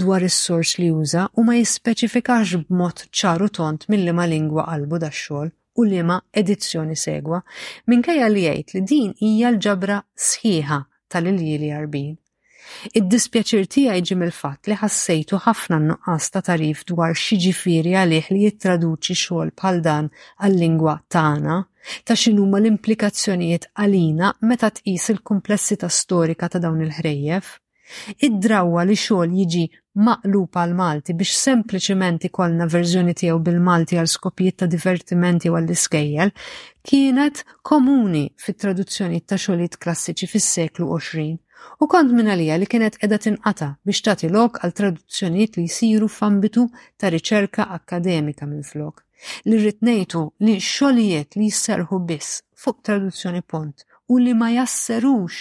[0.02, 5.52] dwar is-sors li juża u ma jispeċifikax b'mod ċaru tont mill ma lingwa qalbu dax-xogħol
[5.78, 7.42] u liema edizzjoni segwa
[7.90, 10.80] minkejja li jgħid li din hija l-ġabra sħiħa
[11.16, 12.12] tal-iljili arbin
[12.98, 18.42] Id-dispjaċir tiegħi ġim il-fatt li ħassejtu ħafna nuqqas ta' tarif dwar xi ġifieri għalih li
[18.46, 20.08] jittraduċi xogħol bħal dan
[20.46, 21.58] għal-lingwa tagħna,
[22.04, 27.54] ta' x'inhuma l-implikazzjonijiet għalina meta tqis il-kumplessità storika ta' dawn il-ħrejjef.
[28.26, 29.64] Id-drawwa li xogħol jiġi
[30.08, 36.32] maqlub għal Malti biex sempliċiment ikollna verżjoni tiegħu bil-Malti għal skopijiet ta' divertimenti u għall-iskejjel
[36.88, 41.43] kienet komuni fit-traduzzjoni ta' xogħlijiet klassiċi fis-seklu 20
[41.80, 46.64] u kont minnalija li kienet edha tinqata biex tagħti lok għal traduzzjonijiet li jsiru f'ambitu
[47.00, 49.02] ta' riċerka akkademika minn flok.
[49.48, 55.38] Li rritnejtu li xogħlijiet li jisserħu biss fuq traduzzjoni pont u li ma jasserux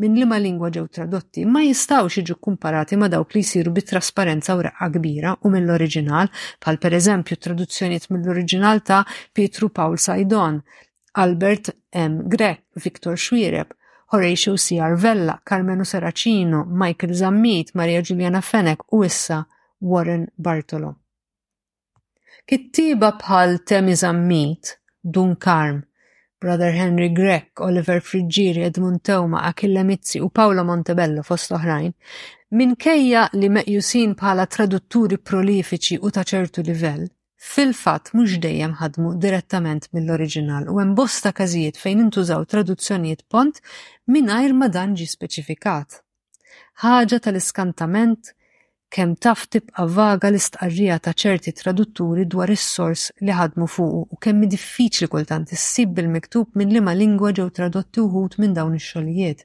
[0.00, 4.56] minn li ma lingwa ġew tradotti ma jistawx iġu kumparati ma dawk li jisiru bit-trasparenza
[4.56, 9.04] u raqqa kbira u mill-oriġinal, pal per eżempju traduzzjoniet mill-oriġinal ta'
[9.36, 10.62] Pietru Paul Sajdon,
[11.16, 12.22] Albert M.
[12.28, 13.72] Grek, Viktor Xwireb,
[14.10, 14.76] Horatio C.
[14.78, 19.40] Arvella, Carmenu Seracino, Michael Zammit, Maria Giuliana Fenek u issa
[19.80, 20.94] Warren Bartolo.
[22.46, 25.82] Kittiba bħal Temi Zammit, Dun Karm,
[26.38, 31.90] Brother Henry Grek, Oliver Friggiri, Edmund Tewma, Akilla Mizzi u Paolo Montebello fost oħrajn,
[32.60, 37.08] minkejja li meqjusin bħala tradutturi prolifiċi u ta' ċertu livell,
[37.54, 43.60] fil-fatt mhux dejjem ħadmu direttament mill-oriġinal u hemm bosta każijiet fejn intużaw traduzzjonijiet pont
[44.14, 46.00] mingħajr ma dan ġi speċifikat.
[46.82, 48.32] Ħaġa tal-iskantament
[48.96, 54.46] kemm taf tibqa vaga l-istqarrija ta' ċerti tradutturi dwar is-sors li ħadmu fuqu u kemm
[54.54, 59.44] diffiċli kultant issib bil-miktub minn liema lingwa ġew tradotti uħud minn dawn ix-xogħlijiet.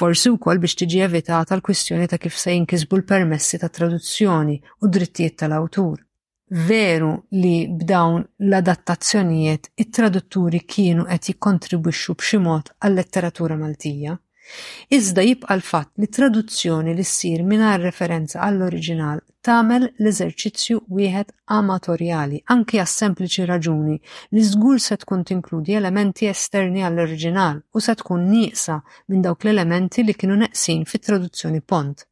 [0.00, 5.40] Forsi wkoll biex tiġi evitata l-kwistjoni ta' kif se jinkisbu l-permessi ta' traduzzjoni u drittijiet
[5.44, 6.04] tal-awtur
[6.50, 14.16] veru li b'dawn l-adattazzjonijiet it-tradutturi kienu qed jikkontribwixxu b'xi mod għal-letteratura Maltija.
[14.96, 22.80] Iżda jibqa l-fatt li traduzzjoni li ssir mingħajr referenza għall-oriġinal tagħmel l-eżerċizzju wieħed amatorjali anke
[22.80, 23.98] għas sempliċi raġuni
[24.36, 28.78] li żgur se tkun tinkludi elementi esterni għall-oriġinal u se tkun nieqsa
[29.12, 32.06] minn dawk l-elementi li kienu neqsin fit-traduzzjoni pont.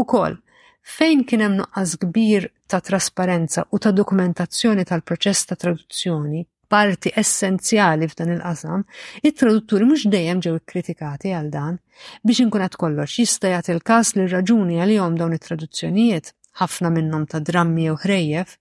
[0.00, 0.40] Ukoll
[0.84, 8.08] fejn kien hemm nuqqas kbir ta' trasparenza u ta' dokumentazzjoni tal-proċess ta' traduzzjoni, parti essenzjali
[8.12, 8.84] f'dan il-qasam,
[9.30, 11.78] it-tradutturi mhux dejjem ġew ikkritikati għal dan
[12.22, 17.40] biex inkun qed kollox jista' jagħti l-każ li raġuni għalihom dawn it-traduzzjonijiet ħafna minnhom ta'
[17.48, 18.52] drammi u ħrejjef,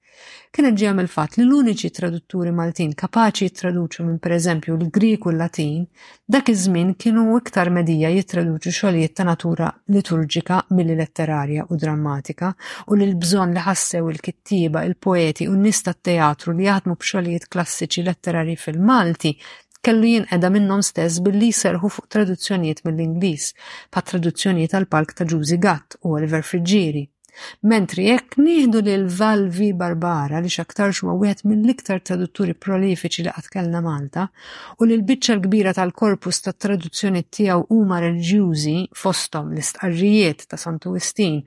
[0.53, 5.83] kienet ġiem il fatt li l-uniċi tradutturi Maltin kapaċi jittraduċu minn pereżempju l-Grik u l-Latin,
[6.25, 12.53] dak iż-żmien kienu iktar medija jittraduċu xogħlijiet ta' natura liturġika milli letterarja u drammatika
[12.87, 18.07] u l bżonn li ħassew il-kittiba, il-poeti u n nista tat-teatru li jaħdmu b'xogħlijiet klassiċi
[18.09, 19.35] letterari fil-Malti
[19.83, 23.49] kellu jinqeda minnhom stess billi serħu fuq traduzzjonijiet mill-Ingliż,
[23.91, 27.09] pa traduzzjonijiet tal palk ta' Juicy Gatt u Oliver Frigieri.
[27.71, 33.49] Mentri jekk nieħdu lil Valvi Barbara li xaktar xuma wieħed mill-iktar tradutturi prolifiċi li qatt
[33.55, 34.25] kellna Malta
[34.77, 41.39] u lil biċċa l-kbira tal-korpus tat traduzzjoni tiegħu huma reliġjużi fosthom l-istqarrijiet ta' Santu Wistin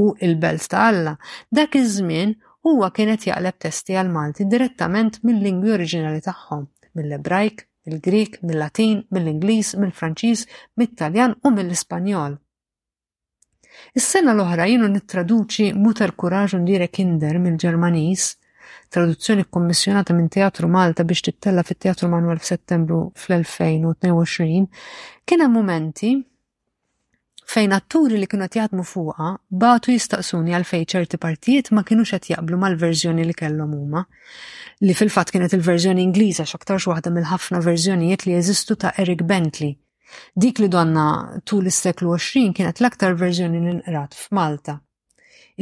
[0.00, 1.14] u l-Belt ta' Alla,
[1.52, 2.34] dak iż-żmien
[2.68, 6.64] huwa kienet jaqleb testi għal Malti direttament mill-lingwi oriġinali tagħhom,
[6.98, 10.46] mill-Ebrajk, mill-Grik, mill-Latin, mill-Ingliż, mill-Franċiż,
[10.80, 12.40] mill-Taljan u mill-Ispanjol.
[13.94, 18.28] Is-sena l-oħra jienu nittraduċi Mutar Kuraġu ndire Kinder mill-Ġermanis,
[18.94, 24.60] traduzzjoni kommissjonata minn Teatru Malta biex tittella fit teatru Manuel f'Settembru fl-2022,
[25.26, 26.14] kien hemm momenti
[27.54, 29.30] fejn atturi li kienu qed jaħdmu fuqha
[29.62, 34.00] batu jistaqsuni għal fej ċerti partijiet ma kienux qed jaqblu mal-verżjoni li kellhom huma
[34.88, 39.76] li fil-fatt kienet il-verżjoni Ingliża x'aktarx waħda mill-ħafna verżjonijiet li jeżistu ta' Eric Bentley
[40.42, 41.04] Dik li donna
[41.48, 44.74] tul is-seklu 20 kienet l-aktar verżjoni li nqrat f'Malta.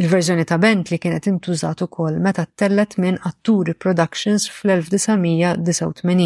[0.01, 6.23] Il-verżjoni ta' Bentley kienet intużat ukoll meta tellet minn Atturi Productions fl-1989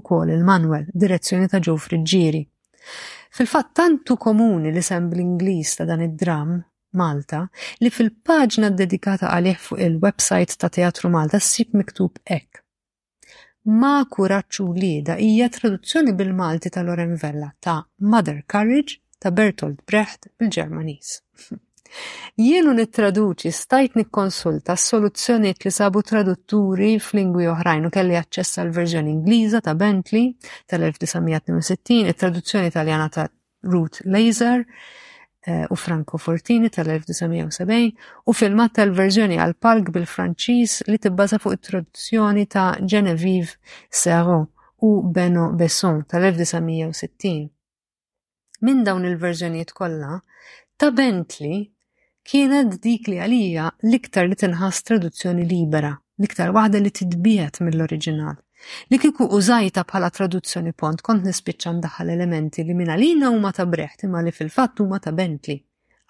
[0.00, 2.42] ukoll il-Manuel, direzzjoni ta' Joe Friġġieri.
[3.38, 6.50] Fil-fatt tantu komuni li sem bl-Ingliż ta' dan id-dram
[6.98, 7.40] Malta
[7.84, 12.48] li fil-paġna dedikata għalih fuq il-website ta' Teatru Malta ssib miktub ek
[13.68, 14.66] ma' kuraċċu
[15.04, 21.08] da hija traduzzjoni bil-Malti ta' Loren Vella ta' Mother Courage ta' Bertolt Brecht bil-Ġermaniż.
[22.40, 28.72] Jienu nittraduċi stajt nikkonsulta s soluzzjoniet li sabu tradutturi f'lingwi oħrajn u kelli għacċess għal
[28.78, 30.32] verżjoni Ingliża ta' Bentley
[30.70, 33.28] tal-1962, it-traduzzjoni Taljana ta'
[33.68, 34.64] Ruth Laser,
[35.46, 37.92] Eh, u Franco Fortini tal-1970
[38.28, 43.54] u filmat tal-verżjoni għal palk bil-Franċiż li tibbaza fuq it-traduzzjoni ta' Genevieve
[43.88, 44.34] Serro
[44.84, 47.32] u Beno Besson tal-1960.
[48.60, 50.18] Minn dawn il-verżjonijiet kollha,
[50.76, 51.62] ta' Bentley
[52.28, 58.36] kienet dik li għalija l-iktar li tinħass traduzzjoni libera, l-iktar waħda li tidbiet mill-oriġinal.
[58.92, 63.66] Li kiku użajta bħala traduzzjoni pont kont nispiċċa daħal elementi li minn għalina huma ta'
[63.74, 65.58] Brecht imma li fil-fatt huma ta' bentli,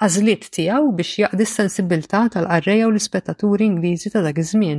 [0.05, 4.79] Azlit tiegħu biex jaqdi s-sensibilità tal arreja u l-ispettaturi Ingliżi ta' dak iż-żmien.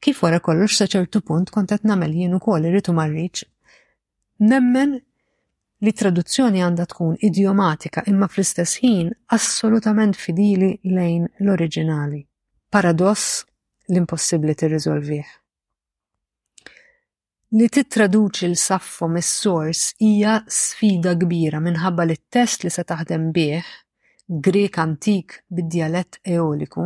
[0.00, 3.42] Kif wara kollox sa ċertu punt kont qed nagħmel jien ukoll irritu marriċ.
[4.52, 4.94] Nemmen
[5.84, 12.22] li traduzzjoni għandha tkun idiomatika imma fl-istess ħin assolutament fidili lejn l-oriġinali.
[12.72, 13.42] Paradoss
[13.92, 15.28] l-impossibli tirriżolvih
[17.56, 23.62] li titraduċi l-saffo mis-sors hija sfida kbira minħabba li t-test li se taħdem bih,
[24.28, 26.82] Grek antik bid-dialett eoliku,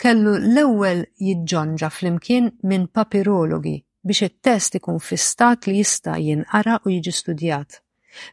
[0.00, 3.74] kellu l-ewwel jiġġonġa flimkien minn papirologi
[4.06, 7.80] biex it-test ikun fistat li jista' jinqara u jiġi studjat.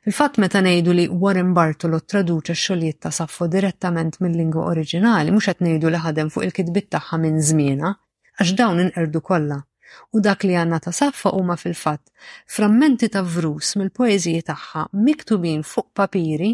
[0.07, 5.67] Fil-fatt meta ngħidu li Warren Bartolo traduċa x-xogħlijiet ta' Saffo direttament mill-lingwa oriġinali mhux qed
[5.67, 7.91] ngħidu li ħadem fuq il-kitbit tagħha minn żmiena,
[8.39, 9.59] għax dawn inqerdu kollha
[10.13, 12.03] u dak li għanna ta' saffa huma fil-fatt
[12.55, 16.51] frammenti ta' vrus mill poeziji tagħha miktubin fuq papiri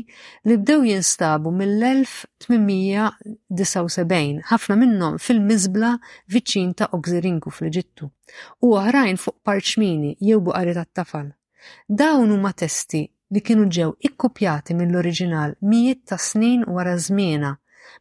[0.49, 4.15] li bdew jinstabu mill-1879
[4.51, 5.91] ħafna minnhom fil-miżbla
[6.35, 8.05] viċin ta' Oxirinku fl-Eġittu
[8.65, 11.27] u oħrajn fuq parċmini jew buqari tat-tafal.
[11.89, 13.03] Dawn huma testi
[13.35, 17.51] li kienu ġew ikkupjati mill-oriġinal mijiet ta' snin wara żmiena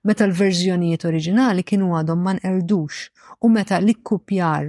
[0.04, 2.94] meta l-verżjonijiet oriġinali kienu għadhom ma erdux
[3.44, 4.64] u meta l-ikkupjar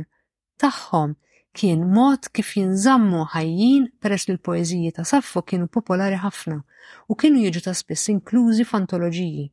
[0.62, 1.14] tagħhom
[1.60, 6.60] kien mod kif jinżammu ħajjin peress li l-poeżiji ta' Saffo kienu popolari ħafna
[7.14, 9.48] u kienu jiġu ta' spiss inklużi f'antoloġiji.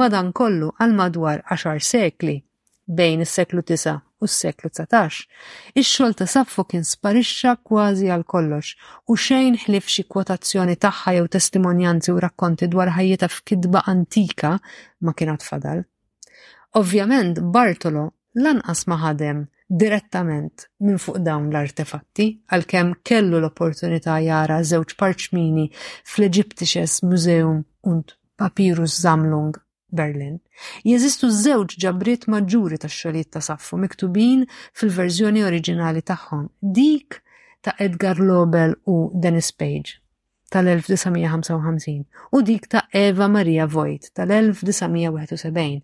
[0.00, 2.36] Madan kollu għal madwar 10 sekli
[3.00, 5.26] bejn is-seklu 9 u s-seklu 19,
[5.76, 8.72] ix-xogħol ta' Saffo kien sparixxa kważi għal kollox
[9.12, 14.54] u xejn ħlif xi kwotazzjoni tagħha jew testimonjanzi u rakkonti dwar ħajjita f'kidba antika
[15.04, 15.84] ma kienet fadal.
[16.80, 18.08] Ovvjament Bartolo
[18.46, 19.44] lanqas ma ħadem
[19.78, 25.64] direttament minn fuq dawn l-artefatti, għalkemm kellu l-opportunità jara żewġ parċmini
[26.12, 29.52] fl-Egyptisches Museum und Papyrus Sammlung
[29.94, 30.38] Berlin.
[30.86, 34.46] Jeżistu żewġ ġabriet maġġuri ta' xogħlijiet ta' saffu, miktubin
[34.78, 36.46] fil-verżjoni oriġinali tagħhom,
[36.78, 37.18] dik
[37.62, 39.98] ta' Edgar Lobel u Dennis Page
[40.54, 45.80] tal-1955 u dik ta' Eva Maria Voigt tal-1971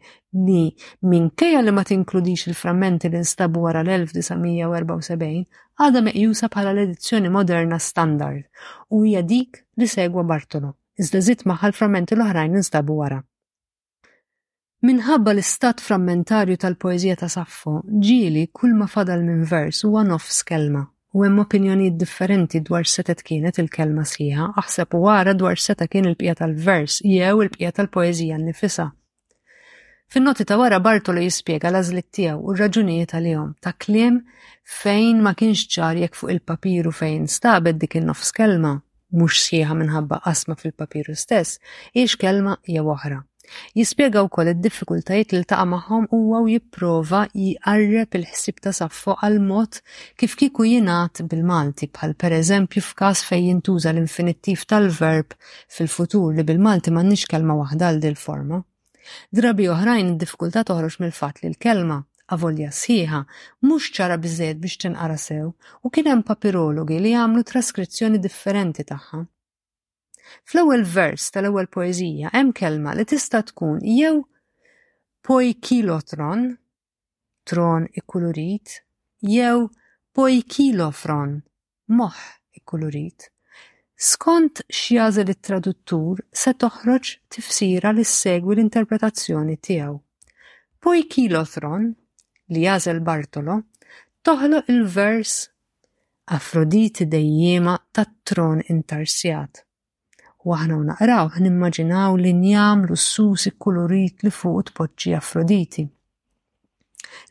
[0.46, 0.62] li
[1.12, 5.40] minkejja li ma tinkludix il-frammenti li nstabu wara l-1974
[5.82, 8.44] għadha meqjusa bħala l-edizzjoni moderna standard
[8.94, 13.20] u hija dik li segwa Bartolo iżda żitt maħal frammenti l-oħrajn nstabu wara.
[14.86, 20.86] Minħabba l-istat frammentarju tal-poezija ta' Saffo, ġili kull ma fadal minn vers u għanof skelma
[21.12, 26.14] u hemm opinjonijiet differenti dwar setet kienet il-kelma sħiħa, aħseb wara dwar seta kien il
[26.18, 28.88] pija tal-vers jew il pija tal-poeżija nnifisha.
[30.10, 34.20] Fin-noti ta' wara Bartolo jispjega l-għażlit tiegħu u r-raġunijiet għalihom ta' kliem
[34.82, 38.76] fejn ma kienx ċar jekk fuq il-papiru fejn stabet dik in-nofs kelma
[39.14, 41.58] mhux sħiħa minħabba qasma fil-papiru stess,
[41.94, 43.18] iex kelma jew oħra.
[43.78, 49.38] Jispjega wkoll id-diffikultajiet li taqa' magħhom huwa għaw jipprova jiqarrep il ħsib ta' Saffo għal
[49.48, 49.78] mod
[50.22, 55.34] kif kiku jingħad bil-Malti bħal pereżempju f'każ fejn jintuża l-infinittiv tal-verb
[55.78, 58.62] fil-futur li bil-Malti m'għandniex kelma waħda għal dil forma.
[59.40, 61.98] Drabi oħrajn id-diffikultà toħroġ mill-fatt li l-kelma
[62.36, 63.24] avolja sħiħa
[63.66, 69.24] mhux ċara biżejjed biex tinqara sew u kien hemm papirologi li jagħmlu traskrizzjoni differenti tagħha.
[70.48, 74.18] Fl-ewwel vers tal-ewwel poeżija hemm kelma li tista' tkun jew
[75.28, 76.44] poikilotron,
[77.50, 78.72] tron ikkulurit,
[79.34, 79.64] jew
[80.18, 81.32] poikilofron,
[82.00, 82.18] moħ
[82.60, 83.28] ikkulurit.
[84.10, 89.96] Skont x'jażel it-traduttur se toħroġ tifsira li segwi l-interpretazzjoni tiegħu.
[90.86, 91.90] Poikilotron
[92.54, 93.58] li jażel Bartolo
[94.28, 95.36] toħloq il-vers
[96.38, 99.64] Afrodite dejjema tat-tron intarsjat.
[100.48, 105.82] U aħna u naqraw, nimmaġinaw li njam s-sus il-kolorit li fuq tpoġġi Afroditi.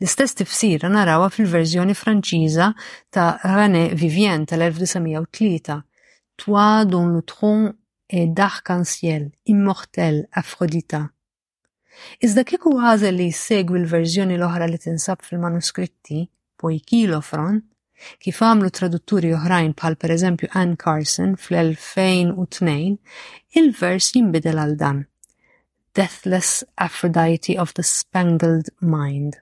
[0.00, 2.68] L-istess tifsira narawa fil-verżjoni franċiża
[3.12, 5.80] ta' René Vivien tal-1903,
[6.40, 7.66] Toi don le tron
[8.08, 11.02] e d'arc-en-ciel, immortel, Afrodita.
[12.26, 16.22] Iżda kieku għażel li jissegwi l-verżjoni l-oħra li tinsab fil-manuskritti,
[16.88, 17.58] kilofron,
[18.22, 22.96] Kif għamlu tradutturi oħrajn bħal pereżempju Ann Carson fl-2002,
[23.60, 25.02] il-vers jinbidel għal dan.
[25.98, 29.40] Deathless Aphrodite of the Spangled Mind.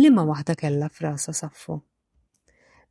[0.00, 1.78] Lima waħda kella frasa saffu.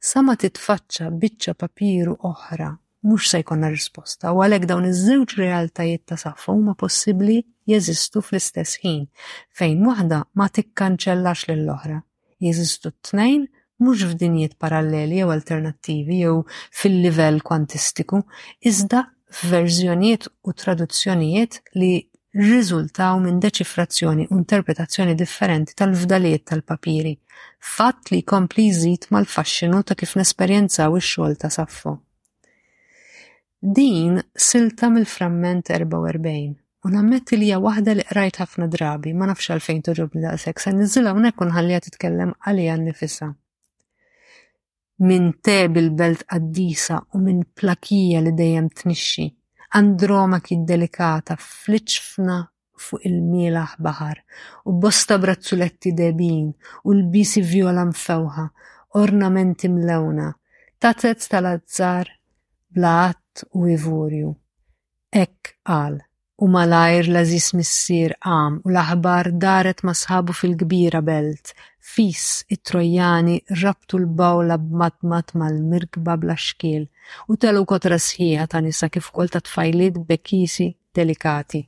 [0.05, 2.69] Sama titfaċċa biċċa papiru oħra
[3.05, 7.35] mux se jkonna risposta, u għalek dawn iż-żewġ realtajiet ta' saffu huma possibbli
[7.69, 9.03] jeżistu fl-istess ħin,
[9.59, 11.99] fejn waħda ma tikkanċellax lill-oħra.
[12.45, 13.45] Jeżistu t-tnejn
[13.83, 16.35] mhux f'dinjiet paralleli jew alternattivi jew
[16.81, 18.21] fil-livell kwantistiku,
[18.61, 19.03] iżda
[19.39, 21.91] f'verżjonijiet u traduzzjonijiet li
[22.39, 27.13] rriżultaw minn deċifrazzjoni u interpretazzjoni differenti tal-fdalijiet tal-papiri,
[27.75, 31.97] fatt li jkompli jżid mal fasċinu ta' kif nesperjenzaw ix-xogħol ta' Saffo.
[33.61, 36.51] Din silta mill framment 44
[36.85, 40.71] u nammetti li hija waħda li qrajt ħafna drabi, ma nafx għalfejn toġobni daqshekk, se
[40.77, 43.31] niżilha hawnhekk u nħalliha titkellem għalija nnifisha
[45.03, 49.25] minn Teb il-belt qaddisa u minn plakija li dejjem tnixxi,
[49.75, 52.37] Androma ki delikata fliċfna
[52.79, 54.21] fuq il-milaħ baħar
[54.71, 56.47] u bosta brazzuletti debin
[56.83, 58.47] u l-bisi viola mfewħa,
[59.03, 60.29] ornamenti mlewna,
[60.79, 62.13] tazet tal-azzar,
[62.71, 64.31] blaħat u ivurju.
[65.11, 65.99] Ek għal.
[66.37, 69.93] U malajr l-Aziz Missir għam u l-aħbar daret ma'
[70.39, 71.53] fil-kbira belt.
[71.79, 76.83] Fis it-Trojani rabtu l-bawla b'matmat mal-mirkba bla xkil
[77.31, 81.61] u telu kotra sħiħa ta' nisa kif kol ta' tfajliet bekisi delikati.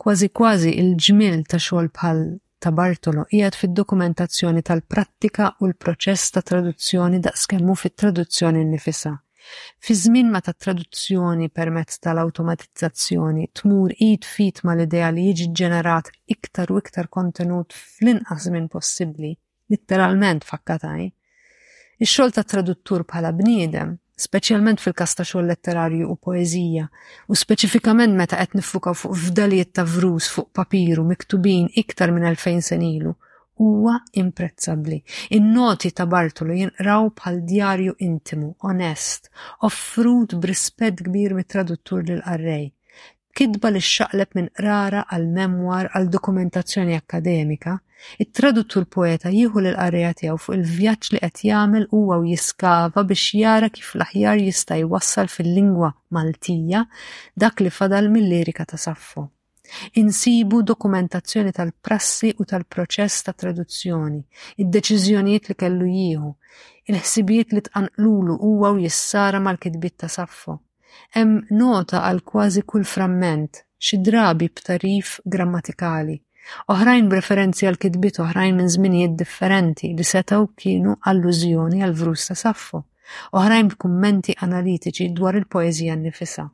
[0.00, 2.24] Kważi kważi il-ġmil ta' xogħol bħal
[2.58, 9.14] ta' Bartolo qiegħed fid-dokumentazzjoni tal-prattika u l-proċess ta' traduzzjoni da skemmu fit-traduzzjoni nifisa
[9.80, 16.78] Fi żmien meta traduzzjoni permezz tal-awtomatizzazzjoni tmur id fit mal-idea li jiġi ġenerat iktar u
[16.82, 19.30] iktar kontenut fl-inqas minn possibbli,
[19.72, 21.06] litteralment fakkataj,
[22.02, 23.94] ix-xogħol ta' traduttur bħala bniedem
[24.26, 26.86] speċjalment fil-kas ta' xogħol letterarju u poeżija,
[27.30, 32.64] u speċifikament meta qed nifukaw fuq fdalijiet ta' vrus fuq papiru miktubin iktar minn 2000
[32.72, 33.12] senilu, ilu,
[33.56, 35.02] huwa imprezzabbli.
[35.36, 39.30] In-noti ta' Bartolo jinqraw bħal djarju intimu, onest,
[39.68, 42.72] offrut brispett kbir mit-traduttur lil qarrej
[43.36, 47.74] Kidba li xaqleb minn qrara għal memwar għal dokumentazzjoni akademika,
[48.24, 53.36] it-traduttur poeta jieħu l qarrija tiegħu fuq il-vjaġġ li qed jagħmel huwa u jiskava biex
[53.42, 56.86] jara kif l-aħjar jista' jwassal fil-lingwa Maltija
[57.36, 59.28] dak li fadal mill-lirika ta' saffu.
[59.98, 64.20] Insibu dokumentazzjoni tal-prassi u tal-proċess ta' traduzzjoni,
[64.64, 66.30] id-deċiżjonijiet li kellu jieħu,
[66.92, 70.56] il-ħsibijiet li tqanqlulu huwa u jissara mal-kitbiet ta' Saffo.
[71.18, 76.16] Hemm nota għal kważi kull framment, xi drabi b'tarif grammatikali,
[76.76, 82.38] oħrajn b'referenzi għal kitbiet oħrajn minn żminijiet differenti li setgħu kienu allużjoni għal vrus ta'
[82.46, 82.84] Saffo,
[83.42, 86.46] oħrajn b'kummenti analitiċi dwar il-poeżija nnifisha.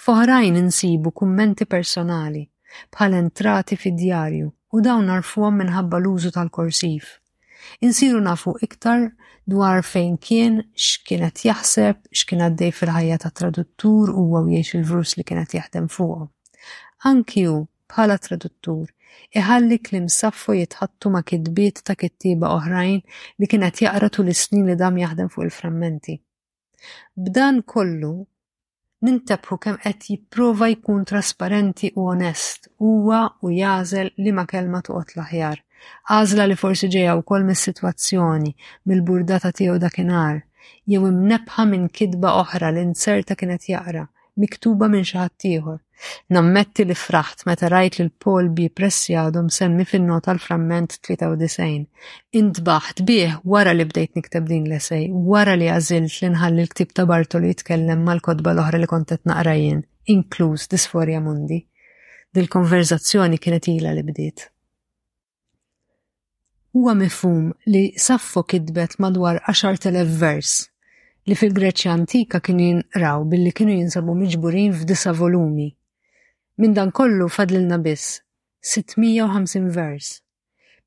[0.00, 2.40] Foħrajn insibu kummenti personali
[2.96, 7.18] bħal entrati fid-djarju u dawn narfuhom minħabba l-użu tal korsif
[7.86, 9.02] Insiru nafu iktar
[9.46, 15.54] dwar fejn kien, x'kienet jaħseb, x'kienet dej fil-ħajja ta' traduttur u għawiex il-vrus li kienet
[15.54, 16.24] jaħdem fuq.
[17.06, 17.60] Anki hu
[17.92, 18.90] bħala traduttur
[19.38, 22.98] iħalli klim saffu jitħattu ma' kidbiet ta' kittiba oħrajn
[23.38, 26.18] li kienet jaqra tul is-snin li dam jaħdem fuq il-frammenti.
[27.14, 28.14] B'dan kollu
[29.06, 35.16] nintabħu kemm qed jipprova jkun trasparenti u onest huwa u jażel li ma kelma toqgħod
[35.18, 35.60] l-aħjar.
[36.16, 38.52] Għażla li forsi ġejja wkoll mis-sitwazzjoni,
[38.86, 40.38] mill-burdata tiegħu dakinhar,
[40.92, 44.04] jew imnebħa minn kidba oħra li inserta kienet jaqra,
[44.44, 45.52] miktuba minn xi ħadd
[46.34, 51.68] Nammetti li fraħt meta rajt li l-Pol bi pressjadu msemmi fin-nota għal framment 93.
[52.42, 57.06] Intbaħt bieħ wara li bdejt nikteb din l-esej, wara li għażilt li nħalli l-ktib ta'
[57.10, 59.82] Bartoli jitkellem mal-kodba l-oħra li kontet naqra jien,
[60.14, 61.60] inkluż Disforja Mundi.
[62.34, 64.48] Dil-konverzazzjoni kienet ila li bdiet
[66.72, 70.52] huwa mifhum li Saffo kidbet madwar 10.000 vers
[71.28, 75.66] li fil-Greċja antika kienu jinqraw billi kienu jinsabu miġburin f'disa volumi.
[76.60, 78.18] Min dan kollu fadlilna biss
[78.74, 80.18] 650 vers.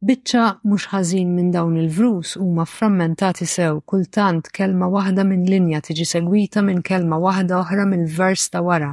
[0.05, 6.05] Biċċa mhux ħażin minn dawn il-vrus huma frammentati sew kultant kelma waħda minn linja tiġi
[6.11, 8.91] segwita minn kelma waħda oħra minn vers ta' wara,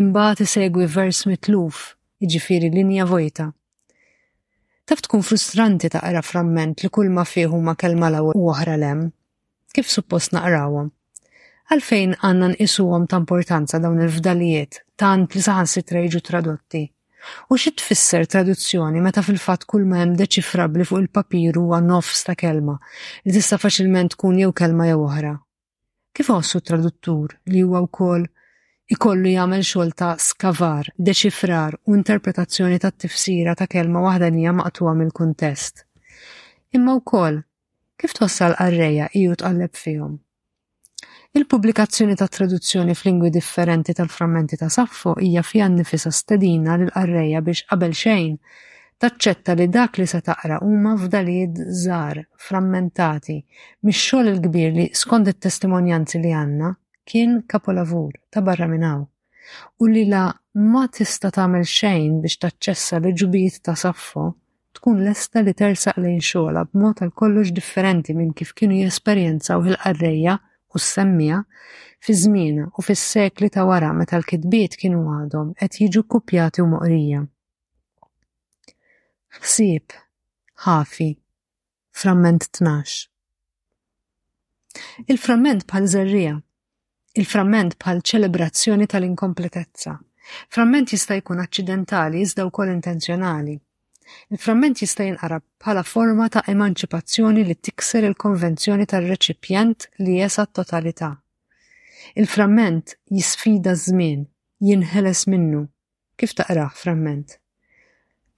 [0.00, 1.84] imbagħad isegwi vers mitluf,
[2.24, 3.52] jiġifieri linja vojta.
[4.86, 9.10] Taf tkun frustranti taqra framment li kull ma fih huma kelma l u oħra lem.
[9.70, 10.90] Kif suppost naqrawhom?
[11.72, 16.84] għalfejn għanna nqisuhom ta' importanza dawn il-fdalijiet tant li saħansitra jiġu tradotti.
[17.52, 22.36] U xi tfisser traduzzjoni meta fil-fatt kull ma hemm deċifrabli fuq il-papiru għan nofs ta'
[22.40, 22.78] kelma
[23.26, 25.32] li tista' faċilment tkun jew kelma jew oħra.
[26.16, 28.24] Kif għossu traduttur li huwa wkoll
[28.94, 34.96] ikollu jagħmel xogħol ta' skavar, deċifrar u interpretazzjoni ta' tifsira ta' kelma waħda nija maqtuha
[35.02, 35.84] mill-kuntest.
[36.74, 37.42] Imma wkoll,
[38.00, 40.16] kif tossal qarreja iju tqalleb fihom?
[41.36, 47.60] Il-pubblikazzjoni ta' traduzzjoni f'lingwi differenti tal-frammenti ta' Saffo hija fija nifisa stedina lil qarreja biex
[47.68, 48.38] qabel xejn
[49.04, 53.36] taċċetta li dak li se taqra huma f'dalijiet żgħar, frammentati,
[53.84, 56.72] mix-xogħol il-kbir li skont it-testimonjanzi li għandna
[57.12, 59.04] kien kapolavur ta' barra minnaw
[59.84, 60.24] u li la
[60.72, 64.30] ma tista' tagħmel xejn biex taċċessa li ġubijiet ta' Saffo
[64.80, 70.40] tkun lesta li tersaq lejn xogħla b'mod għal kollox differenti minn kif kienu jesperjenzaw il-qarrejja
[70.78, 71.42] u s-semmija
[72.04, 77.24] fi żmien u fis-sekli ta' wara meta l-kitbiet kienu għadhom qed jiġu kupjati u moqrija.
[79.38, 79.86] Ħsieb,
[80.66, 81.08] ħafi,
[82.02, 82.98] fragment 12.
[85.10, 86.34] il framment bħal żerrija,
[87.18, 89.96] il framment bħal ċelebrazzjoni tal-inkompletezza.
[90.54, 93.54] framment jista' jkun aċċidentali iżda wkoll intenzjonali
[94.34, 101.12] il-framment jista' jinqarab bħala forma ta' emanċipazzjoni li tikser il-konvenzjoni tar-reċipjent li jesa totalità
[102.14, 104.20] Il-framment jisfida żmien,
[104.64, 105.58] jinħeles minnu.
[106.16, 107.34] Kif taqrah framment?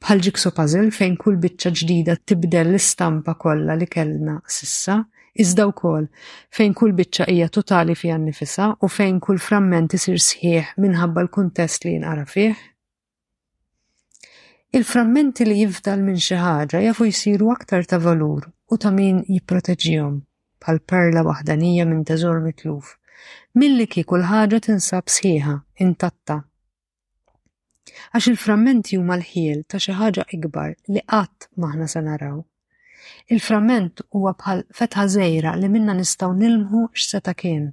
[0.02, 4.96] Bħal ġiksu puzzle fejn kull biċċa ġdida tibdel l-istampa kollha li kellna sissa,
[5.44, 6.08] iżda wkoll
[6.56, 11.86] fejn kull biċċa hija totali fiha nnifisha u fejn kull framment isir sħiħ minħabba l-kuntest
[11.86, 12.56] li jinqara fih,
[14.72, 20.12] il-frammenti li jifdal minn xi ħaġa jafu jsiru aktar ta' valur u ta' min jipproteġihom
[20.62, 22.92] bħal perla waħdanija minn teżor mitluf,
[23.58, 26.36] milli kieku l-ħaġa tinsab sħiħa, intatta.
[28.14, 32.38] Għax il-frammenti huma l-ħiel ta' xi ħaġa ikbar li qatt maħna se naraw.
[33.26, 37.66] Il-frament huwa bħal fetħa żejra li minna nistgħu nilmħu x'seta' kien.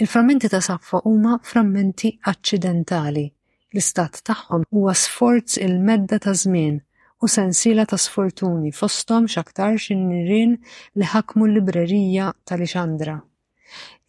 [0.00, 3.28] Il-frammenti ta' saffa huma frammenti aċċidentali
[3.76, 6.76] L-istat tagħhom huwa sforz il-medda ta' żmien
[7.20, 10.54] u sensiela ta' sfortuni fosthom x'aktar x'inirien
[10.98, 13.18] li ħakmu l-librerija tal-Ixandra.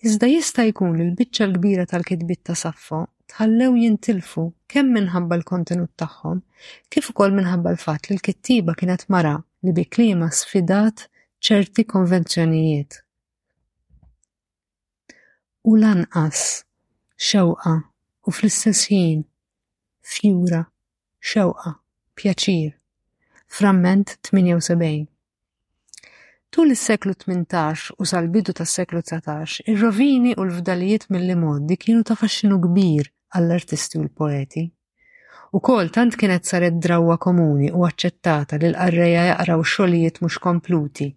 [0.08, 3.02] Iżda jista' jkun il-biċċa l-kbira tal-kitbit ta' Saffo
[3.34, 6.40] tħallew jintilfu kemm minħabba l-kontenut tagħhom,
[6.88, 9.36] kif ukoll minħabba l-fatt li l-kittiba kienet mara
[9.68, 11.10] li bi klima sfidat
[11.44, 13.02] ċerti konvenzjonijiet.
[15.68, 16.46] U lanqas,
[17.20, 17.76] xewqa
[18.28, 19.26] u fl-istess ħin
[20.14, 20.64] fjura,
[21.32, 21.72] xewqa,
[22.20, 22.74] pjaċir.
[23.58, 25.08] Framment 78.
[26.54, 33.12] Tul is-seklu 18 u sal-bidu tas-seklu 19, ir-rovini u l-fdalijiet mill-modi kienu ta' faxxinu kbir
[33.36, 34.70] għall-artisti u l-poeti.
[35.58, 41.08] U kol tant kienet saret drawwa komuni u aċċettata li l-qarreja jaqraw xogħlijiet mhux kompluti,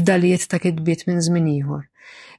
[0.00, 1.86] f'dalijiet ta' kitbiet minn żmien ieħor,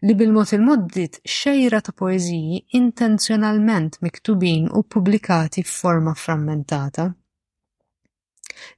[0.05, 7.07] li bil mot il-moddit xejra ta' poeżiji intenzjonalment miktubin u publikati f'forma frammentata.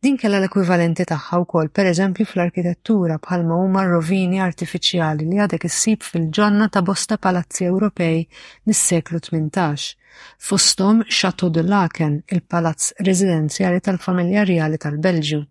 [0.01, 6.69] Din kella l-ekwivalenti tagħha wkoll pereżempju fl-arkitettura bħalma huma rovini artifiċjali li għadek issib fil-ġonna
[6.71, 8.21] ta' bosta palazzi Ewropej
[8.71, 9.97] mis-seklu 18
[10.37, 15.41] fostom Chateau de Laken, il-palazz residenzjali tal-familja reali tal-Belġju.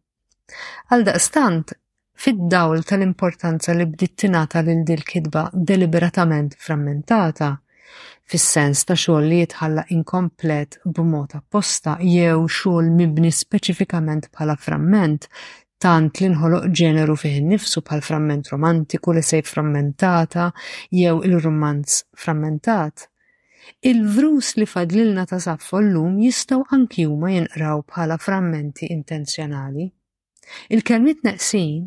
[0.91, 1.73] Għal daqstant,
[2.21, 7.53] fid-dawl tal-importanza li bdiet tingħata lil dil kidba deliberatament frammentata,
[8.31, 15.29] fis-sens ta' xogħol li jitħalla inkomplet b'mod apposta jew xogħol mibni speċifikament bħala framment,
[15.81, 20.51] tant li nħoloq ġeneru fih innifsu bħal framment romantiku li sej frammentata
[20.99, 23.10] jew il-romanz frammentat
[23.79, 29.87] il-vrus li fadlilna ta' saffo llum jistgħu anki huma jinqraw bħala frammenti intenzjonali.
[30.75, 31.87] il kelmit neqsin,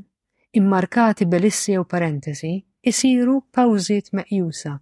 [0.59, 2.53] immarkati belissi u parentesi,
[2.91, 4.77] isiru pawżiet meqjusa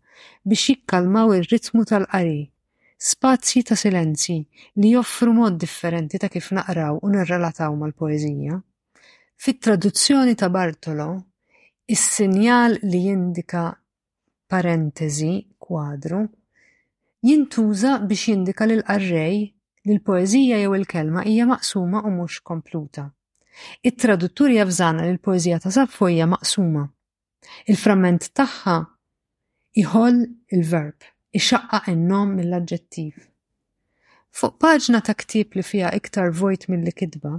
[0.45, 2.51] biex jikkalmaw ir-ritmu tal-qari
[2.97, 4.35] spazji ta' silenzi
[4.81, 8.59] li joffru mod differenti ta' kif naqraw u nirrelataw mal-poezija.
[9.41, 11.09] Fit-traduzzjoni ta' Bartolo,
[11.89, 13.71] is-sinjal li jindika
[14.47, 16.21] parentesi kwadru
[17.27, 19.35] jintuża biex jindika lil arrej
[19.87, 23.11] li l-poezija jew il-kelma hija maqsuma u mhux kompluta.
[23.83, 26.87] it tradutturi jafżana li l-poezija ta' Saffo hija maqsuma.
[27.69, 28.75] il framment tagħha
[29.81, 30.17] iħol
[30.51, 30.97] il-verb,
[31.37, 33.13] ixaqqa n-nom mill-aġġettiv.
[34.37, 37.33] Fuq paġna ta' ktieb li fija iktar vojt mill-li kidba,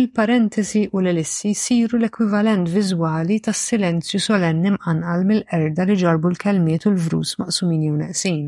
[0.00, 6.94] il-parentesi u l-elissi siru l-ekwivalent viżwali tas silenzju solenni mqanqal mill-erda li ġarbu l-kelmiet u
[6.94, 8.46] l-vrus maqsumin jew neqsin.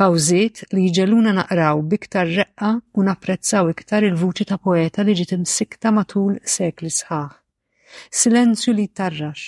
[0.00, 5.90] Pawżiet li jġeluna naqraw biktar reqqa u napprezzaw iktar il-vuċi ta' poeta li ġiet imsikta
[5.92, 7.28] matul sekli sħaħ.
[8.20, 9.42] Silenzju li tarrax,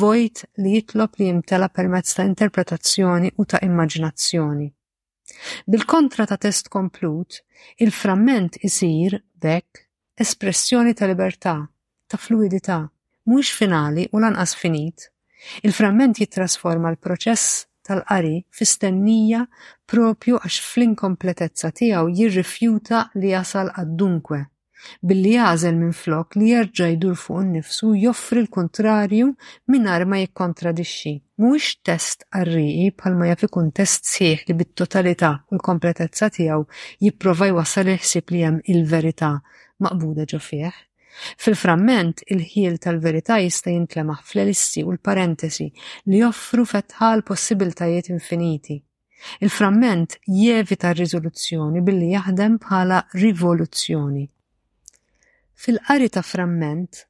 [0.00, 4.70] vojt li jitlob li jimtela permezz ta' interpretazzjoni u ta' immaġinazzjoni.
[5.68, 7.42] Bil-kontra ta' test komplut,
[7.76, 9.84] il-framment isir, bekk,
[10.16, 11.58] espressjoni ta' libertà,
[12.08, 12.86] ta' fluidità,
[13.28, 15.10] mhux finali u lanqas finit.
[15.62, 19.44] Il-framment jitrasforma l-proċess tal-qari fistennija
[19.92, 24.42] propju għax fl-inkompletezza tiegħu jirrifjuta li jasal għaddunkwe
[25.02, 29.32] billi jażel minn flok li jerġa' jdur fuq innifsu joffri l-kontrarju
[29.74, 31.16] mingħajr ma jikkontradixxi.
[31.40, 32.54] Mhuwiex test bħal
[32.98, 36.62] bħalma jaf ikun test sieħ li bit-totalità u l-kompletezza tiegħu
[37.06, 39.34] jipprova jwassal il-ħsieb li hemm il-verità
[39.82, 40.70] maqbuda ġo fih.
[41.36, 45.66] Fil-framment, il-ħiel tal-verità jista' jintlemaħ fl-elissi u l-parentesi
[46.12, 48.76] li joffru fetħa l-possibiltajiet infiniti.
[49.42, 54.24] Il-framment jevita r-riżoluzzjoni billi jaħdem bħala rivoluzzjoni.
[55.58, 57.02] Fil-qari ta' framment,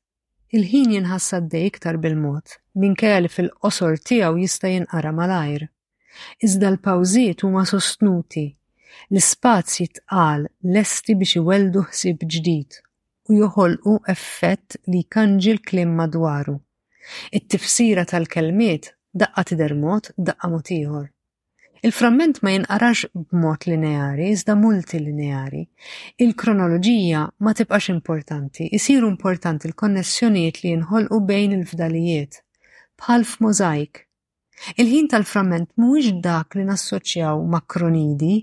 [0.56, 2.46] il-ħin d-dej iktar bil-mod,
[2.80, 5.68] minkejja li fil-qosor tiegħu jista' jinqara malajr.
[6.42, 8.46] Iżda l-pawżiet huma sostnuti,
[9.10, 12.72] l-ispazji tqal lesti biex iweldu ħsieb ġdid
[13.28, 16.54] u joħolqu effett li kanġi l-klim madwaru.
[17.36, 18.88] It-tifsira tal-kelmiet
[19.22, 21.06] daqqa tider mod daqqa mod ieħor.
[21.86, 25.60] Il-framment ma jinqarax b'mod lineari, iżda multilineari.
[26.24, 32.40] Il-kronoloġija ma tibqax importanti, isiru importanti l-konnessjonijiet li jinħolqu bejn il-fdalijiet,
[32.98, 34.02] bħal mozaik.
[34.74, 38.34] Il-ħin tal framment mhuwiex dak li nassoċjaw ma' kronidi,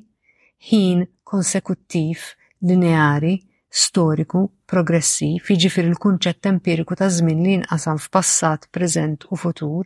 [0.69, 1.03] ħin
[1.36, 2.23] konsekuttiv,
[2.69, 3.36] lineari,
[3.76, 9.82] storiku, progressiv, jiġifier il-kunċett empiriku ta' żmien li jinqasam f'passat, preżent u futur,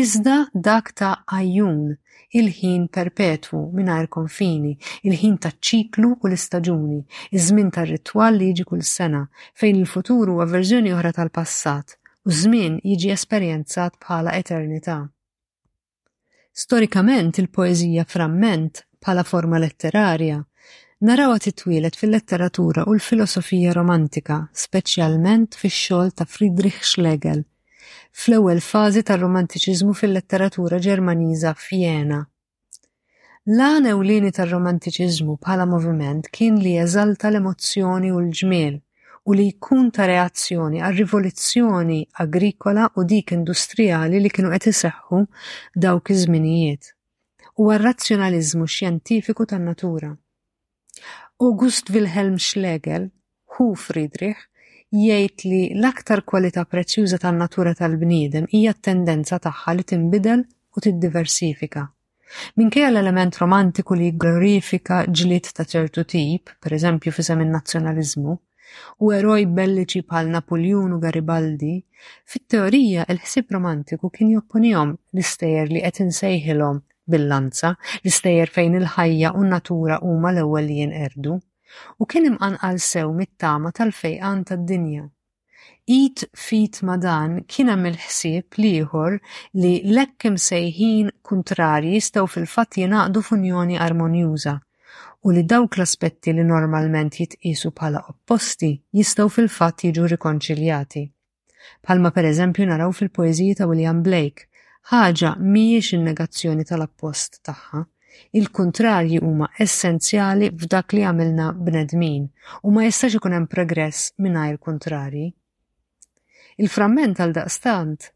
[0.00, 0.36] iżda
[0.66, 1.84] dak ta' ajjun
[2.38, 4.72] il-ħin perpetu mingħajr konfini,
[5.06, 6.98] il-ħin ta' ċiklu u l-istaġuni,
[7.36, 9.22] iż-żmien tar-ritwal li jiġi kull sena,
[9.58, 11.94] fejn il-futur huwa verżjoni oħra tal-passat,
[12.26, 14.98] u żmien jiġi esperjenzat bħala eternità.
[16.64, 20.42] Storikament il poezija framment bħala forma letterarja,
[21.00, 27.42] narawha titwielet fil-letteratura u l-filosofija romantika, speċjalment fix-xogħol ta' Friedrich Schlegel,
[28.16, 32.22] fl-ewwel fażi tar-romantiċiżmu fil-letteratura Ġermaniża f'Jena.
[33.56, 38.80] L-għana ewlieni tar-romantiċiżmu bħala moviment kien li jeżalta l-emozzjoni u l-ġmiel
[39.26, 45.20] u li jkun ta' reazzjoni għal rivoluzzjoni agrikola u dik industrijali li kienu qed iseħħu
[45.76, 46.92] dawk iż-żminijiet
[47.60, 50.16] u għal razzjonalizmu xjentifiku tan-natura.
[51.38, 53.10] August Wilhelm Schlegel,
[53.54, 54.38] hu Friedrich,
[54.96, 61.82] jgħid li l-aktar kwalità preċjuża tan-natura tal-bniedem hija t-tendenza tagħha li tinbidel u tiddiversifika.
[62.56, 68.38] Minkejja l-element romantiku li glorifika ġlit ta' ċertu tip, per eżempju fisem in-nazzjonaliżmu,
[69.04, 71.74] u eroj belliċi bħal Napoljun u Garibaldi,
[72.32, 76.80] fit-teorija il-ħsib romantiku kien jopponijom l-istejjer li qed insejħilhom
[77.12, 77.72] bil-lanza,
[78.04, 81.36] l-istejjer fejn il-ħajja u natura huma l-ewwel li jinqerdu,
[82.00, 85.06] u kien imqanqal sew mit-tama tal-fejqan tad-dinja.
[85.88, 89.18] It fit ma dan kien hemm il-ħsieb liħor
[89.62, 94.56] li lekk imsejħin kuntrarji jistgħu fil-fatt jingħaqdu f'unjoni armonjuża
[95.26, 101.04] u li dawk l-aspetti li normalment jitqisu bħala opposti jistgħu fil-fatt jiġu rikonċiljati.
[101.86, 104.48] Palma per eżempju naraw fil-poeżiji ta' William Blake
[104.86, 107.80] ħaġa mhijiex in-negazzjoni tal-appost tagħha,
[108.38, 112.28] il-kuntrarji huma essenzjali f'dak li għamilna bnedmin
[112.62, 115.26] u ma jistax ikun hemm progress mingħajr kuntrarji.
[116.62, 118.06] Il-framment għal daqstant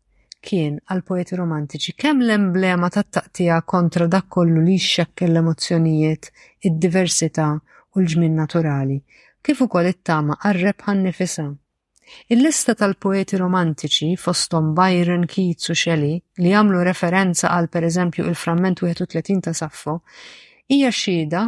[0.48, 6.30] kien għal poeti romantiċi kemm l-emblema tat-taqtija kontra dak kollu li xekkel l-emozzjonijiet,
[6.70, 9.00] id-diversità u l-ġmin naturali,
[9.42, 11.48] kif ukoll it-tama għar-rebħan nifisa.
[12.30, 19.44] Il-lista tal-poeti romantiċi fostom Byron, Keats u Shelley li għamlu referenza għal pereżempju il-framment 31
[19.46, 19.94] ta' Saffo
[20.72, 21.44] hija xhieda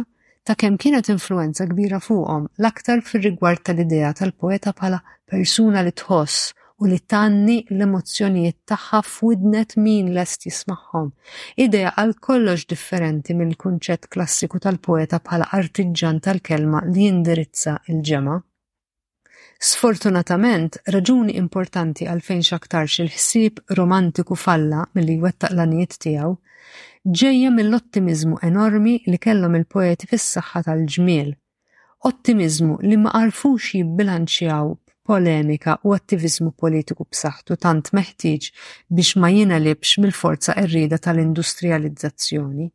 [0.47, 5.01] ta' kemm kienet influenza kbira fuqhom l-aktar fir-rigward tal-idea tal-poeta bħala
[5.33, 6.45] persuna li tħoss
[6.83, 11.11] u li tanni l-emozjonijiet tagħha f'widnet min lest jismagħhom.
[11.65, 18.39] Idea għal kollox differenti mill-kunċett klassiku tal-poeta bħala artiġġan tal-kelma li jindirizza il-ġema.
[19.61, 26.33] Sfortunatament, raġuni importanti għalfejn xaktar il-ħsieb romantiku falla mill-li wettaq l-anijiet tiegħu
[27.21, 31.31] ġejja mill-ottimizmu enormi li kellhom il-poeti fis-saħħa tal-ġmiel.
[32.09, 34.73] Ottimizmu li ma għarfux jibbilanċjaw
[35.07, 38.49] polemika u attivizmu politiku b'saħħtu tant meħtieġ
[38.89, 42.69] biex ma jinalibx mill-forza errida tal-industrializzazzjoni.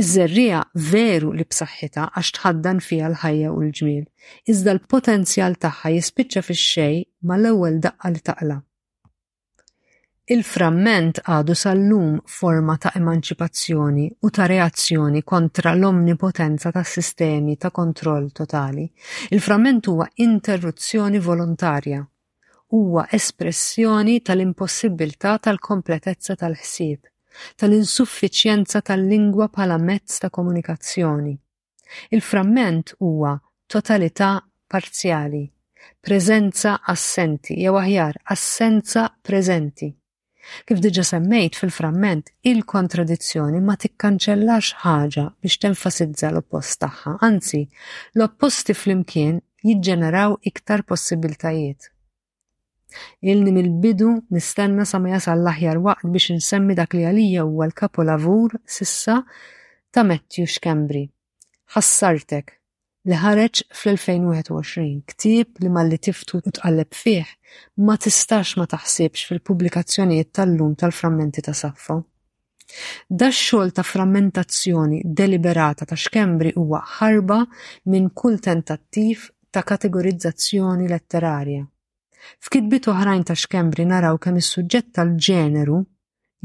[0.00, 0.58] Iż-żerrija
[0.96, 4.02] veru li b'saħħitha għax tħaddan fiha l-ħajja u l-ġmiel,
[4.52, 6.98] iżda l-potenzjal tagħha jispiċċa fix-xej
[7.30, 8.56] mal-ewwel daqqa li taqla.
[10.36, 18.28] Il-framment għadu sal-lum forma ta' emanċipazzjoni u ta' reazzjoni kontra l-omnipotenza ta' sistemi ta' kontroll
[18.36, 18.84] totali.
[19.30, 22.04] Il-framment huwa interruzzjoni volontarja,
[22.76, 27.06] huwa espressjoni tal-impossibilità tal-kompletezza tal-ħsieb
[27.60, 31.34] tal-insuffiċjenza tal-lingwa bħala mezz ta' komunikazzjoni.
[32.10, 33.36] Il-framment huwa
[33.70, 35.44] totalità parzjali,
[36.02, 39.92] preżenza assenti, jew aħjar assenza preżenti.
[40.66, 47.64] Kif diġa semmejt fil-framment, il-kontradizzjoni ma tikkanċellax ħaġa biex tenfasizza l-oppost tagħha, anzi,
[48.14, 51.90] l-opposti flimkien jiġġeneraw iktar possibiltajiet.
[53.30, 57.74] Ilni mill-bidu nistenna sa ma jasal l-aħjar waqt biex nsemmi dak li għalija huwa l
[57.80, 59.16] kapu lavur sissa
[59.92, 61.02] ta' Matthew Xkembri.
[61.74, 62.54] Ħassartek
[63.10, 67.30] li ħareġ fl-2021 ktib li malli tiftu u tqalleb fih
[67.86, 72.00] ma tistax ma taħsibx fil-pubblikazzjonijiet tal-lum tal-frammenti ta' Saffo.
[73.18, 77.42] Da xogħol ta' frammentazzjoni deliberata ta' xkembri huwa ħarba
[77.92, 81.64] minn kull tentattiv ta' kategorizzazzjoni letterarja
[82.42, 85.78] F'kitbiet oħrajn ta' xkembri naraw kemm is-suġġett tal-ġeneru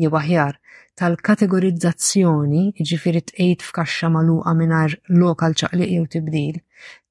[0.02, 0.58] jew aħjar
[1.02, 6.60] tal-kategorizzazzjoni, ġifiri tqejt f'kaxxa maluqa mingħajr lokal ċaqliq jew tibdil,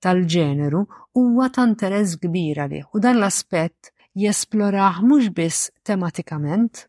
[0.04, 0.84] tal-ġeneru
[1.18, 3.92] huwa ta' interess kbir għalih u dan l-aspett
[4.24, 6.84] jesploraħ mhux biss tematikament,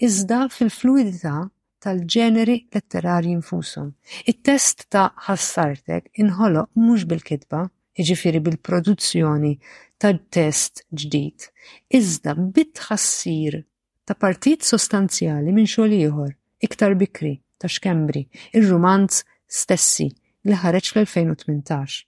[0.00, 1.36] iżda fil-fluidità
[1.80, 3.92] tal-ġeneri letterarji infusum.
[4.30, 7.64] It-test ta' ħassartek inħoloq mhux bil-kitba,
[8.00, 9.54] jiġifieri bil-produzzjoni
[10.00, 11.46] tal-test ġdid,
[11.92, 13.56] iżda bitħassir
[14.08, 16.30] ta' partit sostanzjali minn xogħol ieħor,
[16.64, 18.22] iktar bikri ta' xkembri,
[18.56, 19.18] ir-rumanz
[19.60, 21.98] stessi li ħareġ fl-2018.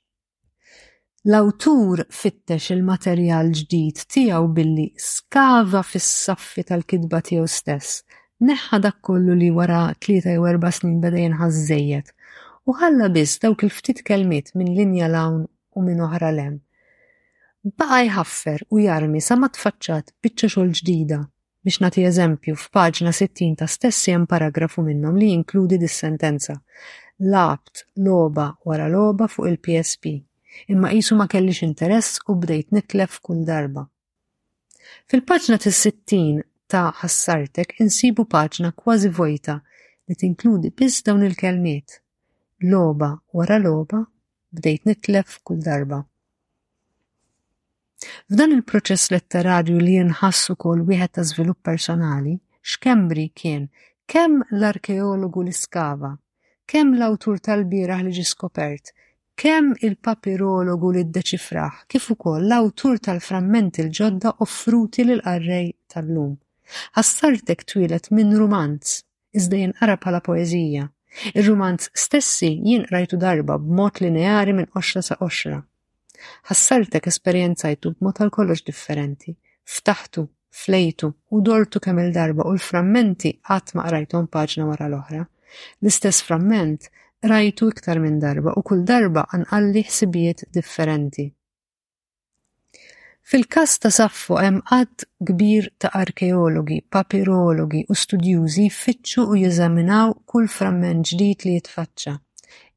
[1.28, 8.00] L-awtur fittex il-materjal ġdid tiegħu billi skava fis-saffi tal-kidba tiegħu stess,
[8.48, 10.32] neħħa dak kollu li wara tlieta
[10.78, 11.78] snin beda jinħaż
[12.64, 15.44] u ħalla biss dawk il-ftit kelmiet minn linja lawn
[15.76, 16.58] u minn oħra lem
[17.78, 21.18] baqa jħaffer u jarmi sa ma tfaċċat biċċa xogħol ġdida.
[21.62, 26.56] Biex nagħti eżempju f'paġna 60 ta' stess hemm paragrafu minnhom li jinkludi dis-sentenza.
[27.30, 30.14] Labt loba wara loba fuq il-PSP,
[30.74, 33.86] imma qisu ma kellix interess u bdejt nitlef kull darba.
[35.06, 39.60] Fil-paġna tis-60 ta' ħassartek insibu paġna kważi vojta
[40.10, 42.00] li tinkludi biss dawn il-kelmiet.
[42.66, 44.02] Loba wara loba
[44.50, 46.02] bdejt nitlef kull darba.
[48.32, 52.32] F'dan il-proċess letterarju li jinħassu kol wieħed ta' żvilupp personali,
[52.70, 53.68] x'kembri kien
[54.14, 56.10] kemm l-arkeologu li skava,
[56.72, 58.90] kemm l-awtur tal-bieraħ li ġi skopert,
[59.42, 66.34] kemm il-papirologu li ddeċifraħ, kif ukoll l-awtur tal-frammenti l-ġodda offruti lil qarrej tal-lum.
[66.98, 68.98] Ħassartek twilet minn rumanz,
[69.38, 70.88] iżda jinqara bħala poeżija.
[71.36, 75.60] Ir-rumanz stessi jien rajtu darba b'mod lineari minn 10 sa 10
[76.50, 79.34] ħassartek esperjenzajtu b'mod tal kollox differenti,
[79.76, 80.24] ftaħtu,
[80.62, 85.22] flejtu u dortu kemm il-darba u l-frammenti qatt ma qrajthom paġna wara l-oħra.
[85.82, 86.88] L-istess framment
[87.32, 91.28] rajtu iktar minn darba u kull darba anqalli ħsibijiet differenti.
[93.32, 100.48] Fil-kas ta' saffu hemm qatt kbir ta' arkeologi, papirologi u studjużi fitxu u jizaminaw kull
[100.50, 102.16] framment ġdid li jitfaċċa.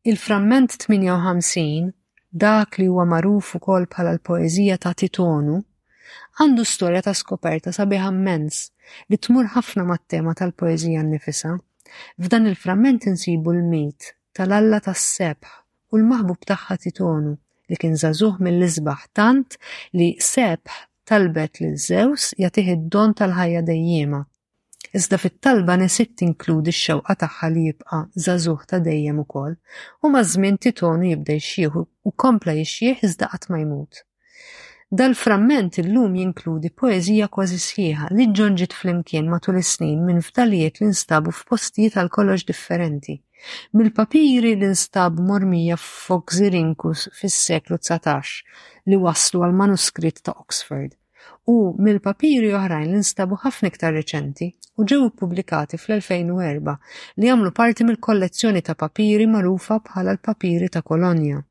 [0.06, 1.90] Il-framment 58
[2.44, 5.56] dak li huwa magħruf ukoll bħala l-poeżija ta' Titonu,
[6.42, 8.58] għandu storja ta' skoperta sabiħa immens
[9.10, 11.54] li tmur ħafna mat-tema tal-poeżija nnifisa.
[12.20, 15.54] F'dan il-fragment insibu l-mit tal-alla tas-sebħ
[15.96, 17.38] u l-maħbub tagħha Titonu
[17.72, 19.56] li kien zazuh mill-isbaħ tant
[19.96, 24.26] li sebħ talbet lil żewż jagħtih id-don tal-ħajja dejjema
[24.96, 29.58] iżda fit-talba nesit tinkludi x-xewqa tagħha li jibqa' żagħżugħ ta' dejjem ukoll
[30.08, 34.00] u maż-żmien titonu jibda jxieħ u kompla jixjieħ iżda qatt ma jmut.
[35.00, 40.92] dal framment illum jinkludi poezija kważi sħiħa li ġonġit flimkien matul is-snin minn fdalijiet li
[40.94, 43.18] nstabu f'postijiet għal kollox differenti.
[43.76, 45.76] Mill-papiri li nstab mormija
[46.38, 48.38] Zirinkus fis-seklu 19
[48.88, 50.92] li waslu għal manuskritt ta' Oxford
[51.56, 56.76] u mill-papiri oħrajn li nstabu ħafna iktar reċenti u ġew publikati fl-2004
[57.22, 61.42] li jagħmlu parti mill-kollezzjoni ta' papiri magħrufa bħala l-papiri ta' Kolonja.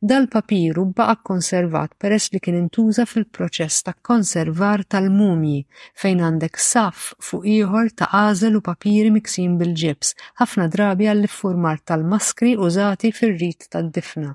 [0.00, 5.64] Dal-papiru baqa konservat peress li kien intuża fil-proċess ta' konservar tal-mumji
[6.02, 12.54] fejn għandek saf fuq ieħor ta' għażel u papiri miksin bil-ġibs, ħafna drabi għall-iffurmar tal-maskri
[12.66, 14.30] użati fir-rit tad-difna.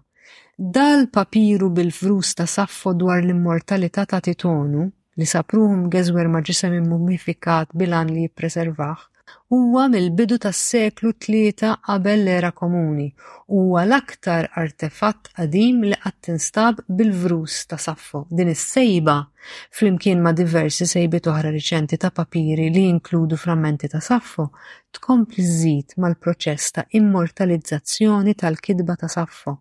[0.60, 4.90] Dal-papiru bil frus ta' saffo dwar l-immortalità ta' Titonu
[5.20, 9.00] li saprum gezwer ma' ġisem mummifikat bilan li jippreservaħ
[9.54, 13.08] huwa mill-bidu tas-seklu tlieta qabel l-era komuni.
[13.56, 18.22] Huwa l-aktar artefatt qadim li qatt tinstab bil-vrus ta' Saffo.
[18.40, 19.16] Din is-sejba
[19.78, 24.48] flimkien ma' diversi sejbiet oħra riċenti ta' papiri li jinkludu frammenti ta' Saffo,
[24.98, 29.58] tkompli żid mal-proċess ta' immortalizzazzjoni tal-kidba ta' Saffo,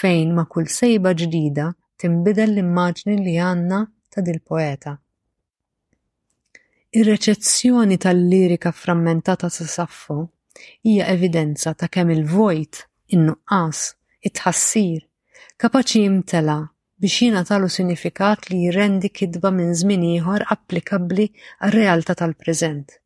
[0.00, 1.70] fejn ma' kull sejba ġdida
[2.00, 4.96] timbidel l-immaġni li għanna ta' dil-poeta.
[6.98, 10.16] Ir-reċezzjoni tal-lirika frammentata sa' saffu
[10.88, 12.80] hija evidenza ta' kemm il-vojt,
[13.14, 13.82] in-nuqqas,
[14.30, 15.06] it-ħassir,
[15.62, 16.56] kapaċi jimtela
[17.00, 22.98] biex talu sinifikat li jirrendi kidba minn żmien ieħor applikabbli għar-realtà tal-preżent.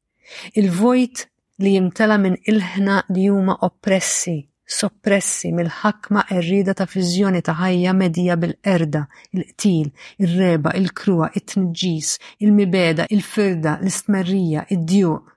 [0.62, 1.26] Il-vojt
[1.62, 8.36] li jimtela minn ilħna li huma oppressi soppressi mill-ħakma errida ta' viżjoni ta' ħajja medija
[8.40, 9.02] bil-erda,
[9.36, 9.90] il-qtil,
[10.24, 12.14] il-reba, il-krua, it-tniġġis,
[12.46, 15.30] il-mibeda, il-firda, l-istmerrija, id-djuq.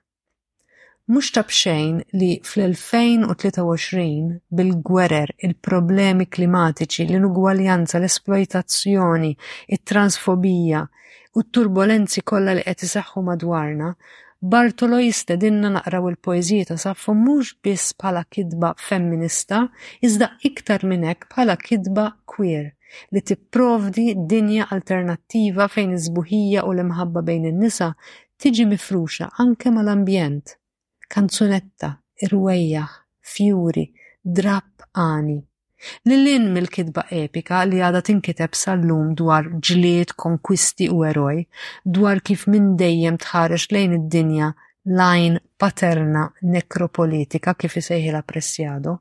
[1.08, 4.06] Mux ta' bxejn li fl-2023
[4.56, 9.32] bil-gwerer il-problemi klimatiċi, l-inugwaljanza, l-esploitazzjoni,
[9.72, 10.84] il transfobija
[11.38, 13.94] u t-turbolenzi kollha li qed madwarna
[14.42, 19.64] Bartolo jistedinna naqraw il-poezija ta' saffu mhux biss bħala kidba femminista,
[20.06, 22.68] iżda iktar minn hekk bħala kidba queer
[23.12, 27.90] li tipprovdi dinja alternattiva fejn iż-żbuħija u l-imħabba bejn in-nisa
[28.38, 30.54] tiġi mifruxa anke mal-ambjent.
[31.10, 31.96] Kanzunetta,
[32.28, 32.94] irwejjaħ,
[33.34, 33.88] fjuri,
[34.22, 35.40] drab ani.
[36.08, 41.42] Lilin mill-kidba epika li għada tinkiteb sal-lum dwar ġlied, konkwisti u eroj,
[41.84, 44.50] dwar kif minn dejjem tħarex lejn id-dinja
[45.02, 46.26] lajn paterna
[46.56, 47.74] nekropolitika kif
[48.10, 48.98] la pressjado.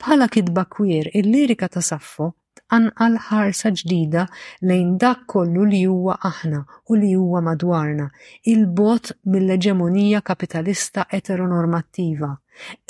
[0.00, 4.26] Bħala kidba kwir, il-lirika ta' Saffo tqanqal ħarsa ġdida
[4.62, 8.08] lejn dak kollu li huwa aħna u li huwa madwarna,
[8.48, 12.32] il-bot mill-eġemonija kapitalista eteronormattiva,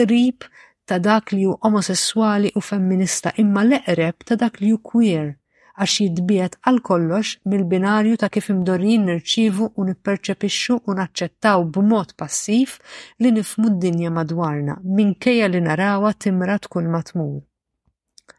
[0.07, 0.46] rib
[0.87, 5.30] ta' dak li ju omosessuali u femminista imma l-eqreb ta' dak li ju queer
[5.78, 12.74] għax jidbiet għal kollox mill-binarju ta' kif imdorin nirċivu u nipperċepixxu u naċċettaw b'mod passiv
[13.22, 17.39] li nifmu d-dinja madwarna minkejja li narawa timra tkun matmur.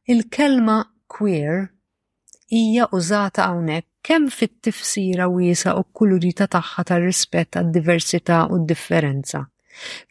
[0.06, 0.78] Il-kelma
[1.08, 1.64] queer
[2.54, 9.46] hija użata hawnhekk kemm fit-tifsira wiesa u kulurita tagħha tar-rispett għad-diversità u d-differenza.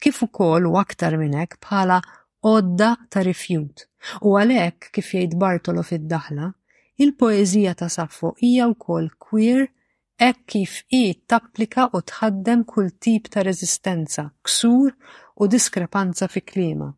[0.03, 2.01] Kif ukoll u aktar minn hekk bħala
[2.43, 3.87] odda ta' rifjut.
[4.27, 6.49] U għalhekk kif jgħid Bartolo fid-daħla,
[7.03, 9.65] il poezija ta' Saffo hija wkoll queer
[10.23, 14.91] hekk kif i tapplika u tħaddem kull tip ta' reżistenza, ksur
[15.43, 16.91] u diskrepanza fi klima.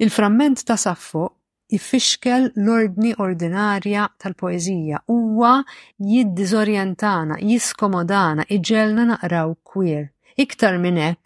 [0.00, 1.26] Il-framment ta' Saffo
[1.70, 5.58] jiffixkel l-ordni ordinarja tal-poezija, huwa
[6.02, 10.08] jiddizorjentana, jiskomodana, iġelna naqraw queer.
[10.38, 11.24] Iktar minn hekk,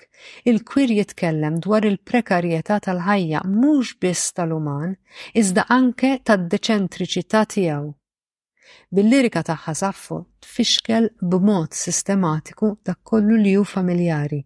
[0.50, 4.94] il-kwir jitkellem dwar il-prekarjetà tal-ħajja mhux biss tal-uman,
[5.40, 7.90] iżda anke tad-deċentriċità tiegħu.
[8.96, 14.40] Bil-lirika tagħha Saffo tfixkel b'mod sistematiku dak kollu li hu familjari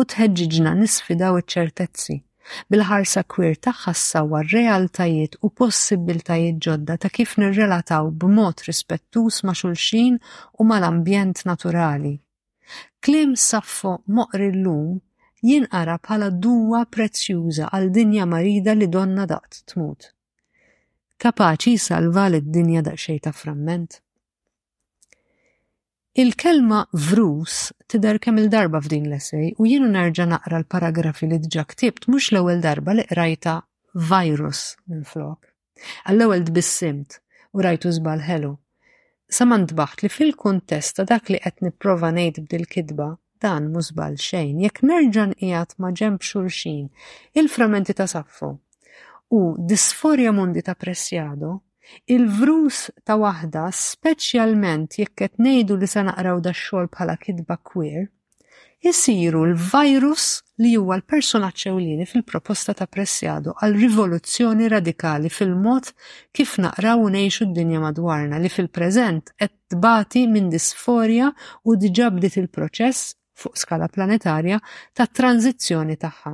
[0.00, 2.18] u tħeġġiġna nisfidaw iċ-ċertezzi
[2.72, 10.18] bil-ħarsa kwir tagħha ssawwa realtajiet u possibbiltajiet ġodda ta' kif nirrelataw b'mod rispettuż ma' xulxin
[10.60, 12.16] u mal-ambjent naturali.
[13.00, 15.00] Klim saffo moqri l-lum
[15.50, 20.08] jinqara bħala duwa prezzjuża għal dinja marida li donna daqt tmut.
[21.22, 23.98] Kapaċi salva l dinja daqxej ta' framment.
[26.22, 27.56] Il-kelma vrus
[27.88, 32.60] tidher kemm il-darba f'din l-essej u jienu nerġa' naqra l-paragrafi li dġa ktibt mhux l-ewwel
[32.64, 33.58] darba li qrajta
[34.12, 35.48] virus minn flok.
[36.06, 37.18] Għall-ewwel tbissimt
[37.56, 38.52] u rajtu żbal ħelu
[39.32, 43.04] Saman dbaħt li fil-kuntest ta' dak li qed nipprova ngħid bdil-kidba
[43.40, 46.84] dan mużbal xejn jekk nerġan qiegħed ma' ġemp xulxin
[47.40, 48.50] il frammenti ta' saffu
[49.38, 49.40] u
[49.72, 51.54] disforja mundi ta' pressjado
[52.14, 58.04] il-vrus ta' waħda speċjalment jekk qed ngħidu li se naqraw da xogħol bħala kidba kwir
[58.92, 60.28] isiru l-virus
[60.62, 65.88] li huwa l-personaġġ ewlieni fil-proposta ta' Pressjado għal rivoluzzjoni radikali fil-mod
[66.36, 71.32] kif naqraw u ngħixu d-dinja madwarna li fil-preżent qed tbati minn disforja
[71.66, 73.08] u diġabdit il-proċess
[73.42, 74.60] fuq skala planetarja
[74.94, 76.32] ta' tranzizzjoni tagħha.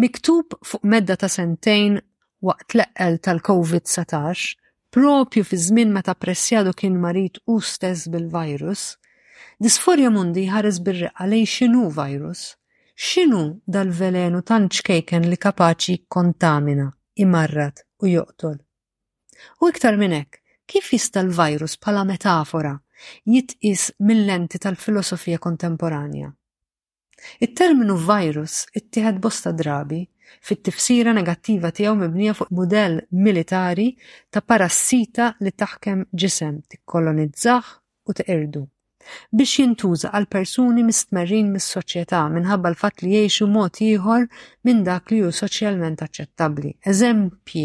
[0.00, 2.00] Miktub fuq medda ta' sentejn
[2.48, 4.48] waqt l-eqqel tal-COVID-19,
[4.92, 8.86] propju fi żmien meta Pressjado kien marit u stess bil-virus,
[9.62, 12.46] disforja mundi ħares bir-reqqa lej xinu virus
[13.02, 16.84] xinu dal-velenu tant ċkejken li kapaċi kontamina,
[17.24, 18.56] imarrat u joqtol.
[19.62, 20.38] U iktar minnek,
[20.70, 22.76] kif jista l-virus pala metafora
[23.26, 26.30] jitqis mill-lenti tal-filosofija kontemporanja?
[27.42, 30.00] Il-terminu virus ittieħed bosta drabi
[30.46, 33.90] fit-tifsira negattiva tiegħu mibnija fuq modell militari
[34.30, 37.74] ta' parassita li taħkem ġisem tikkolonizzaħ
[38.10, 38.64] u teqirdu
[39.36, 44.26] biex jintuża għal persuni mistmerrin mis-soċjetà minħabba l-fatt li jgħixu mod ieħor
[44.68, 46.70] minn dak li hu soċjalment aċċettabbli.
[46.92, 47.64] Eżempji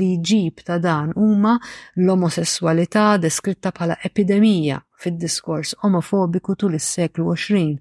[0.00, 1.54] li jġib ta' dan huma
[2.02, 7.76] l-omosessualità deskritta bħala epidemija fid-diskors omofobiku tul is-seklu 20,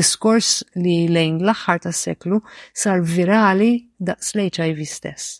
[0.00, 0.52] diskors
[0.82, 2.40] li lejn l-aħħar tas-seklu
[2.72, 5.36] sar virali daqs l-HIV stess.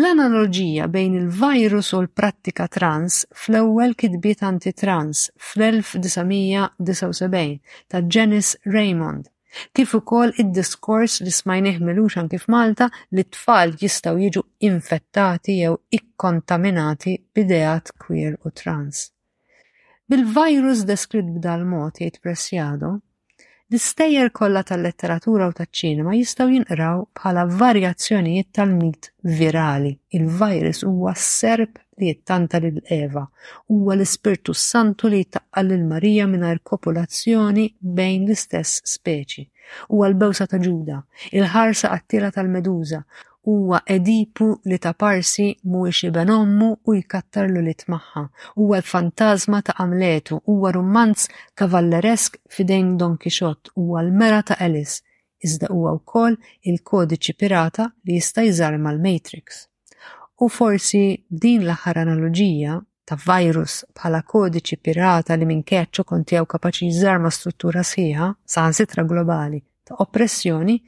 [0.00, 5.16] L-analogija bejn il-virus u l-prattika trans fl-ewwel kitbiet anti-trans
[5.46, 7.36] fl-1979
[7.90, 9.24] ta' Janice Raymond
[9.76, 17.12] kif ukoll id-diskors li smajnih milux anki f'Malta li t-tfal jistaw jiġu infettati jew ikkontaminati
[17.34, 18.96] b'ideat queer u trans.
[20.10, 22.90] Bil-virus deskritt b'dal mod jgħid Presjado,
[23.74, 29.08] L-istejjer kollha tal-letteratura u taċ-ċinema jistgħu jinqraw bħala varjazzjonijiet tal-mit
[29.38, 29.90] virali.
[30.14, 33.24] Il-virus huwa s-serb li jittanta lil Eva,
[33.74, 37.66] huwa l-Ispirtu Santu li jittaqqa lil Marija mingħajr kopulazzjoni
[37.98, 39.42] bejn l-istess speċi.
[39.90, 41.00] Huwa l-bewsa ta' Ġuda,
[41.32, 43.02] il-ħarsa għattila tal-Meduża,
[43.44, 48.22] huwa Edipu li ta' Parsi mhuwiex iben ommu u jkattarlu li tmaħħa.
[48.56, 51.26] Huwa l-fantażma ta' Amletu, huwa rummanz
[51.58, 54.96] kavalleresk fidejn Don Kixot, huwa l-mera ta' Elis,
[55.44, 56.38] iżda huwa wkoll
[56.70, 59.60] il-kodiċi pirata li jista' jżar mal-Matrix.
[60.40, 66.88] U forsi din l-aħħar analogija ta' virus bħala kodiċi pirata li minkeċċu konti għaw kapaċi
[66.94, 70.80] jżar ma' struttura sħiħa, saħansitra globali, ta' oppressjoni,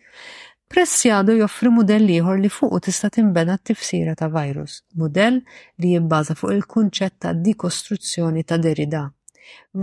[0.74, 5.38] Pressjadu joffri mudell ieħor li fuqu tista' timbena t-tifsira ta' virus, mudell
[5.82, 9.04] li jimbaza fuq il-kunċett ta' dikostruzzjoni ta' derida.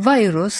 [0.09, 0.57] Virus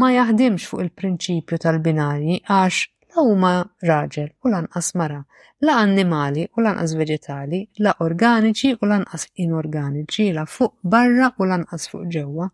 [0.00, 2.84] ma jaħdimx fuq il-prinċipju tal-binarji għax
[3.14, 5.24] la huma raġel u lanqas mara,
[5.66, 11.86] la annimali u lanqas veġetali, la organiċi u lanqas inorganiċi, la fuq barra u lanqas
[11.90, 12.48] fuq ġewwa,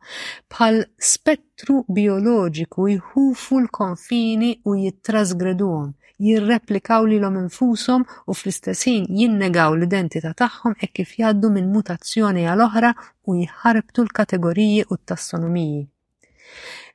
[0.53, 10.35] bħal spettru bioloġiku jħufu l-konfini u jittrasgreduhom jirreplikaw li l-om infusom u fl-istessin jinnegaw l-identità
[10.37, 12.93] tagħhom e kif jaddu minn mutazzjoni għal oħra
[13.29, 15.81] u jħarbtu l-kategoriji u t-tassonomiji.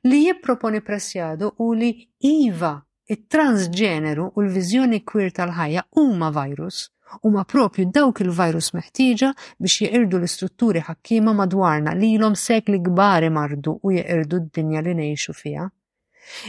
[0.06, 1.90] Li jipproponi pressjadu u li
[2.30, 2.76] iva
[3.14, 6.82] it-transġeneru u l-viżjoni kwir tal-ħajja huma virus
[7.22, 9.30] u ma propju dawk il-virus meħtieġa
[9.62, 15.36] biex jeqirdu l-istrutturi ħakkima madwarna li jilom sekli gbari mardu u jeqirdu d-dinja li nejxu
[15.40, 15.68] fija.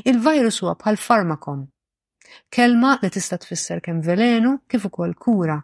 [0.10, 1.66] Il-virus huwa bħal farmakom
[2.50, 5.58] Kelma li tista' tfisser kemm velenu kif ukoll kura.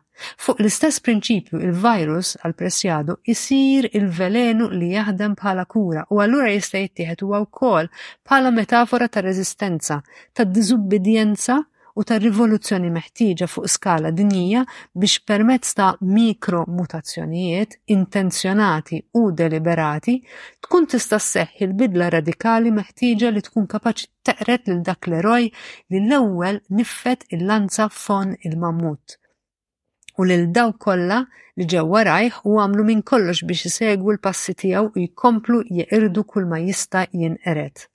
[0.45, 6.83] Fuq l-istess prinċipju il-virus għal pressjadu isir il-velenu li jaħdem bħala kura u allura jista'
[6.83, 7.89] jittieħed huwa wkoll
[8.25, 9.99] bħala metafora ta' reżistenza,
[10.33, 11.59] ta' diżubbidjenza
[11.99, 14.61] u ta' rivoluzzjoni meħtieġa fuq skala dinjija
[15.03, 20.15] biex permezz ta' mikro mutazzjonijiet intenzjonati u deliberati
[20.67, 26.01] tkun tista' sseħħ il bidla radikali meħtieġa li tkun kapaċi teqret lil dak l-eroj li
[26.01, 29.19] l-ewwel niffet il-lanza fon il-mammut.
[30.17, 31.21] U lil daw kollha
[31.61, 36.49] li ġew rajh u għamlu minn kollox biex isegwu l-passi tiegħu u jkomplu jeqirdu kull
[36.53, 37.85] ma jista' jinqered.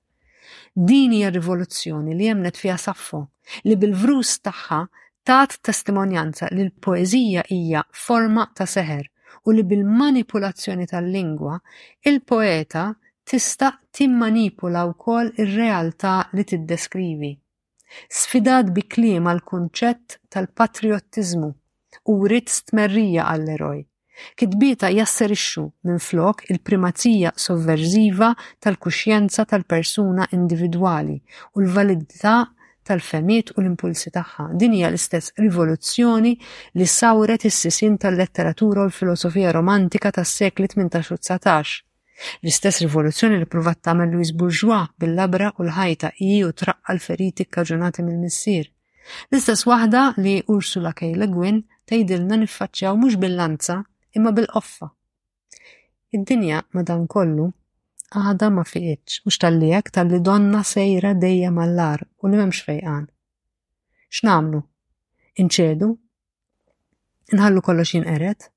[0.74, 3.24] Din hija rivoluzzjoni li jemnet fiha Saffo
[3.64, 4.80] li bil-vrus tagħha
[5.28, 9.04] tat testimonjanza li l-poezija hija forma ta' seħer
[9.48, 11.56] u li bil-manipulazzjoni tal-lingwa
[12.10, 12.84] il-poeta
[13.28, 17.32] tista' timmanipula wkoll ir-realtà li tiddeskrivi.
[18.12, 21.52] Sfidat bi kliem għal kunċett tal-patriottizmu
[22.12, 23.84] u rrit stmerrija għall-eroj
[24.38, 28.30] Kitbita jasserixxu minflok il-primazija sovverżiva
[28.64, 31.16] tal-kuxjenza tal-persuna individwali
[31.54, 32.38] u l-validità
[32.88, 34.46] tal-femiet u l-impulsi tagħha.
[34.62, 36.32] Din hija l-istess rivoluzzjoni
[36.78, 41.84] li sawret is-sisin tal-letteratura u l-filosofija romantika tas-sekli 18 u 19.
[42.42, 46.14] L-istess rivoluzzjoni li pruvat tagħmel Louis Bourgeois bil-labra u l-ħajta
[46.48, 48.66] u traqqa l-feriti kkaġunati mill-missier.
[49.30, 51.12] L-istess waħda li Ursula K.
[51.20, 53.78] Le Guin tgħidilna niffaċċjaw mhux bil-lanza
[54.18, 54.90] imma bil-qoffa.
[56.16, 57.46] Id-dinja madan kollu
[58.16, 63.04] għada ma fiqitx tal-lijak tal-li donna sejra dejja mal-lar u li memx fejqan.
[64.16, 64.60] X'namlu?
[65.42, 65.90] Inċedu?
[67.34, 68.48] Inħallu kollox jinqeret?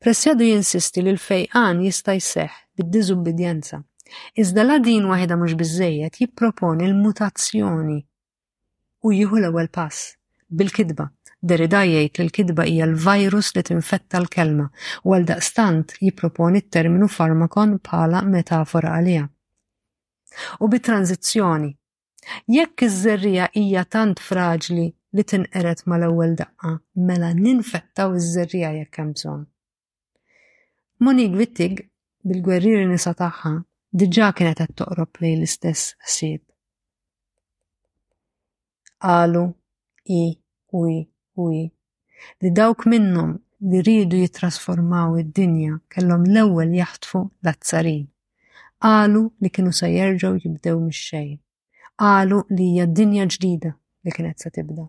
[0.00, 3.82] Pressjadu jinsisti li l-fejqan jista' jseħ bid-diżubbidjenza.
[4.40, 7.98] Iżda la din waħda mhux biżejjed jipproponi l-mutazzjoni
[9.04, 10.12] u jieħu l-ewwel pass
[10.50, 11.10] bil-kidba
[11.44, 14.64] Derrida jgħid li l-kidba hija l-virus li tinfetta l-kelma
[15.04, 19.26] u għal daqstant jipproponi t-terminu farmakon bħala metafora għalija.
[20.64, 21.68] U bit-tranzizzjoni,
[22.56, 26.72] jekk iż-żerrija hija tant fraġli li tinqeret mal-ewwel daqqa,
[27.10, 29.44] mela ninfettaw iż-żerrija jekk hemm bżonn.
[31.04, 31.84] Monique Wittig
[32.24, 33.52] bil-gwerriri nisa tagħha
[34.04, 36.42] diġà kienet qed toqrob lejn l-istess ħsieb.
[39.04, 39.50] Qalu
[40.18, 40.24] i
[40.80, 40.88] u
[41.42, 41.56] Uj,
[42.42, 43.30] li dawk minnhom
[43.70, 48.06] li rridu jitrasformaw id-dinja kellhom l-ewwel jaħtfu l-azzarin.
[48.86, 51.36] Qalu li kienu se jerġgħu jibdew mix-xejn.
[52.04, 53.74] Qalu li hija dinja ġdida
[54.06, 54.88] li kienet se tibda.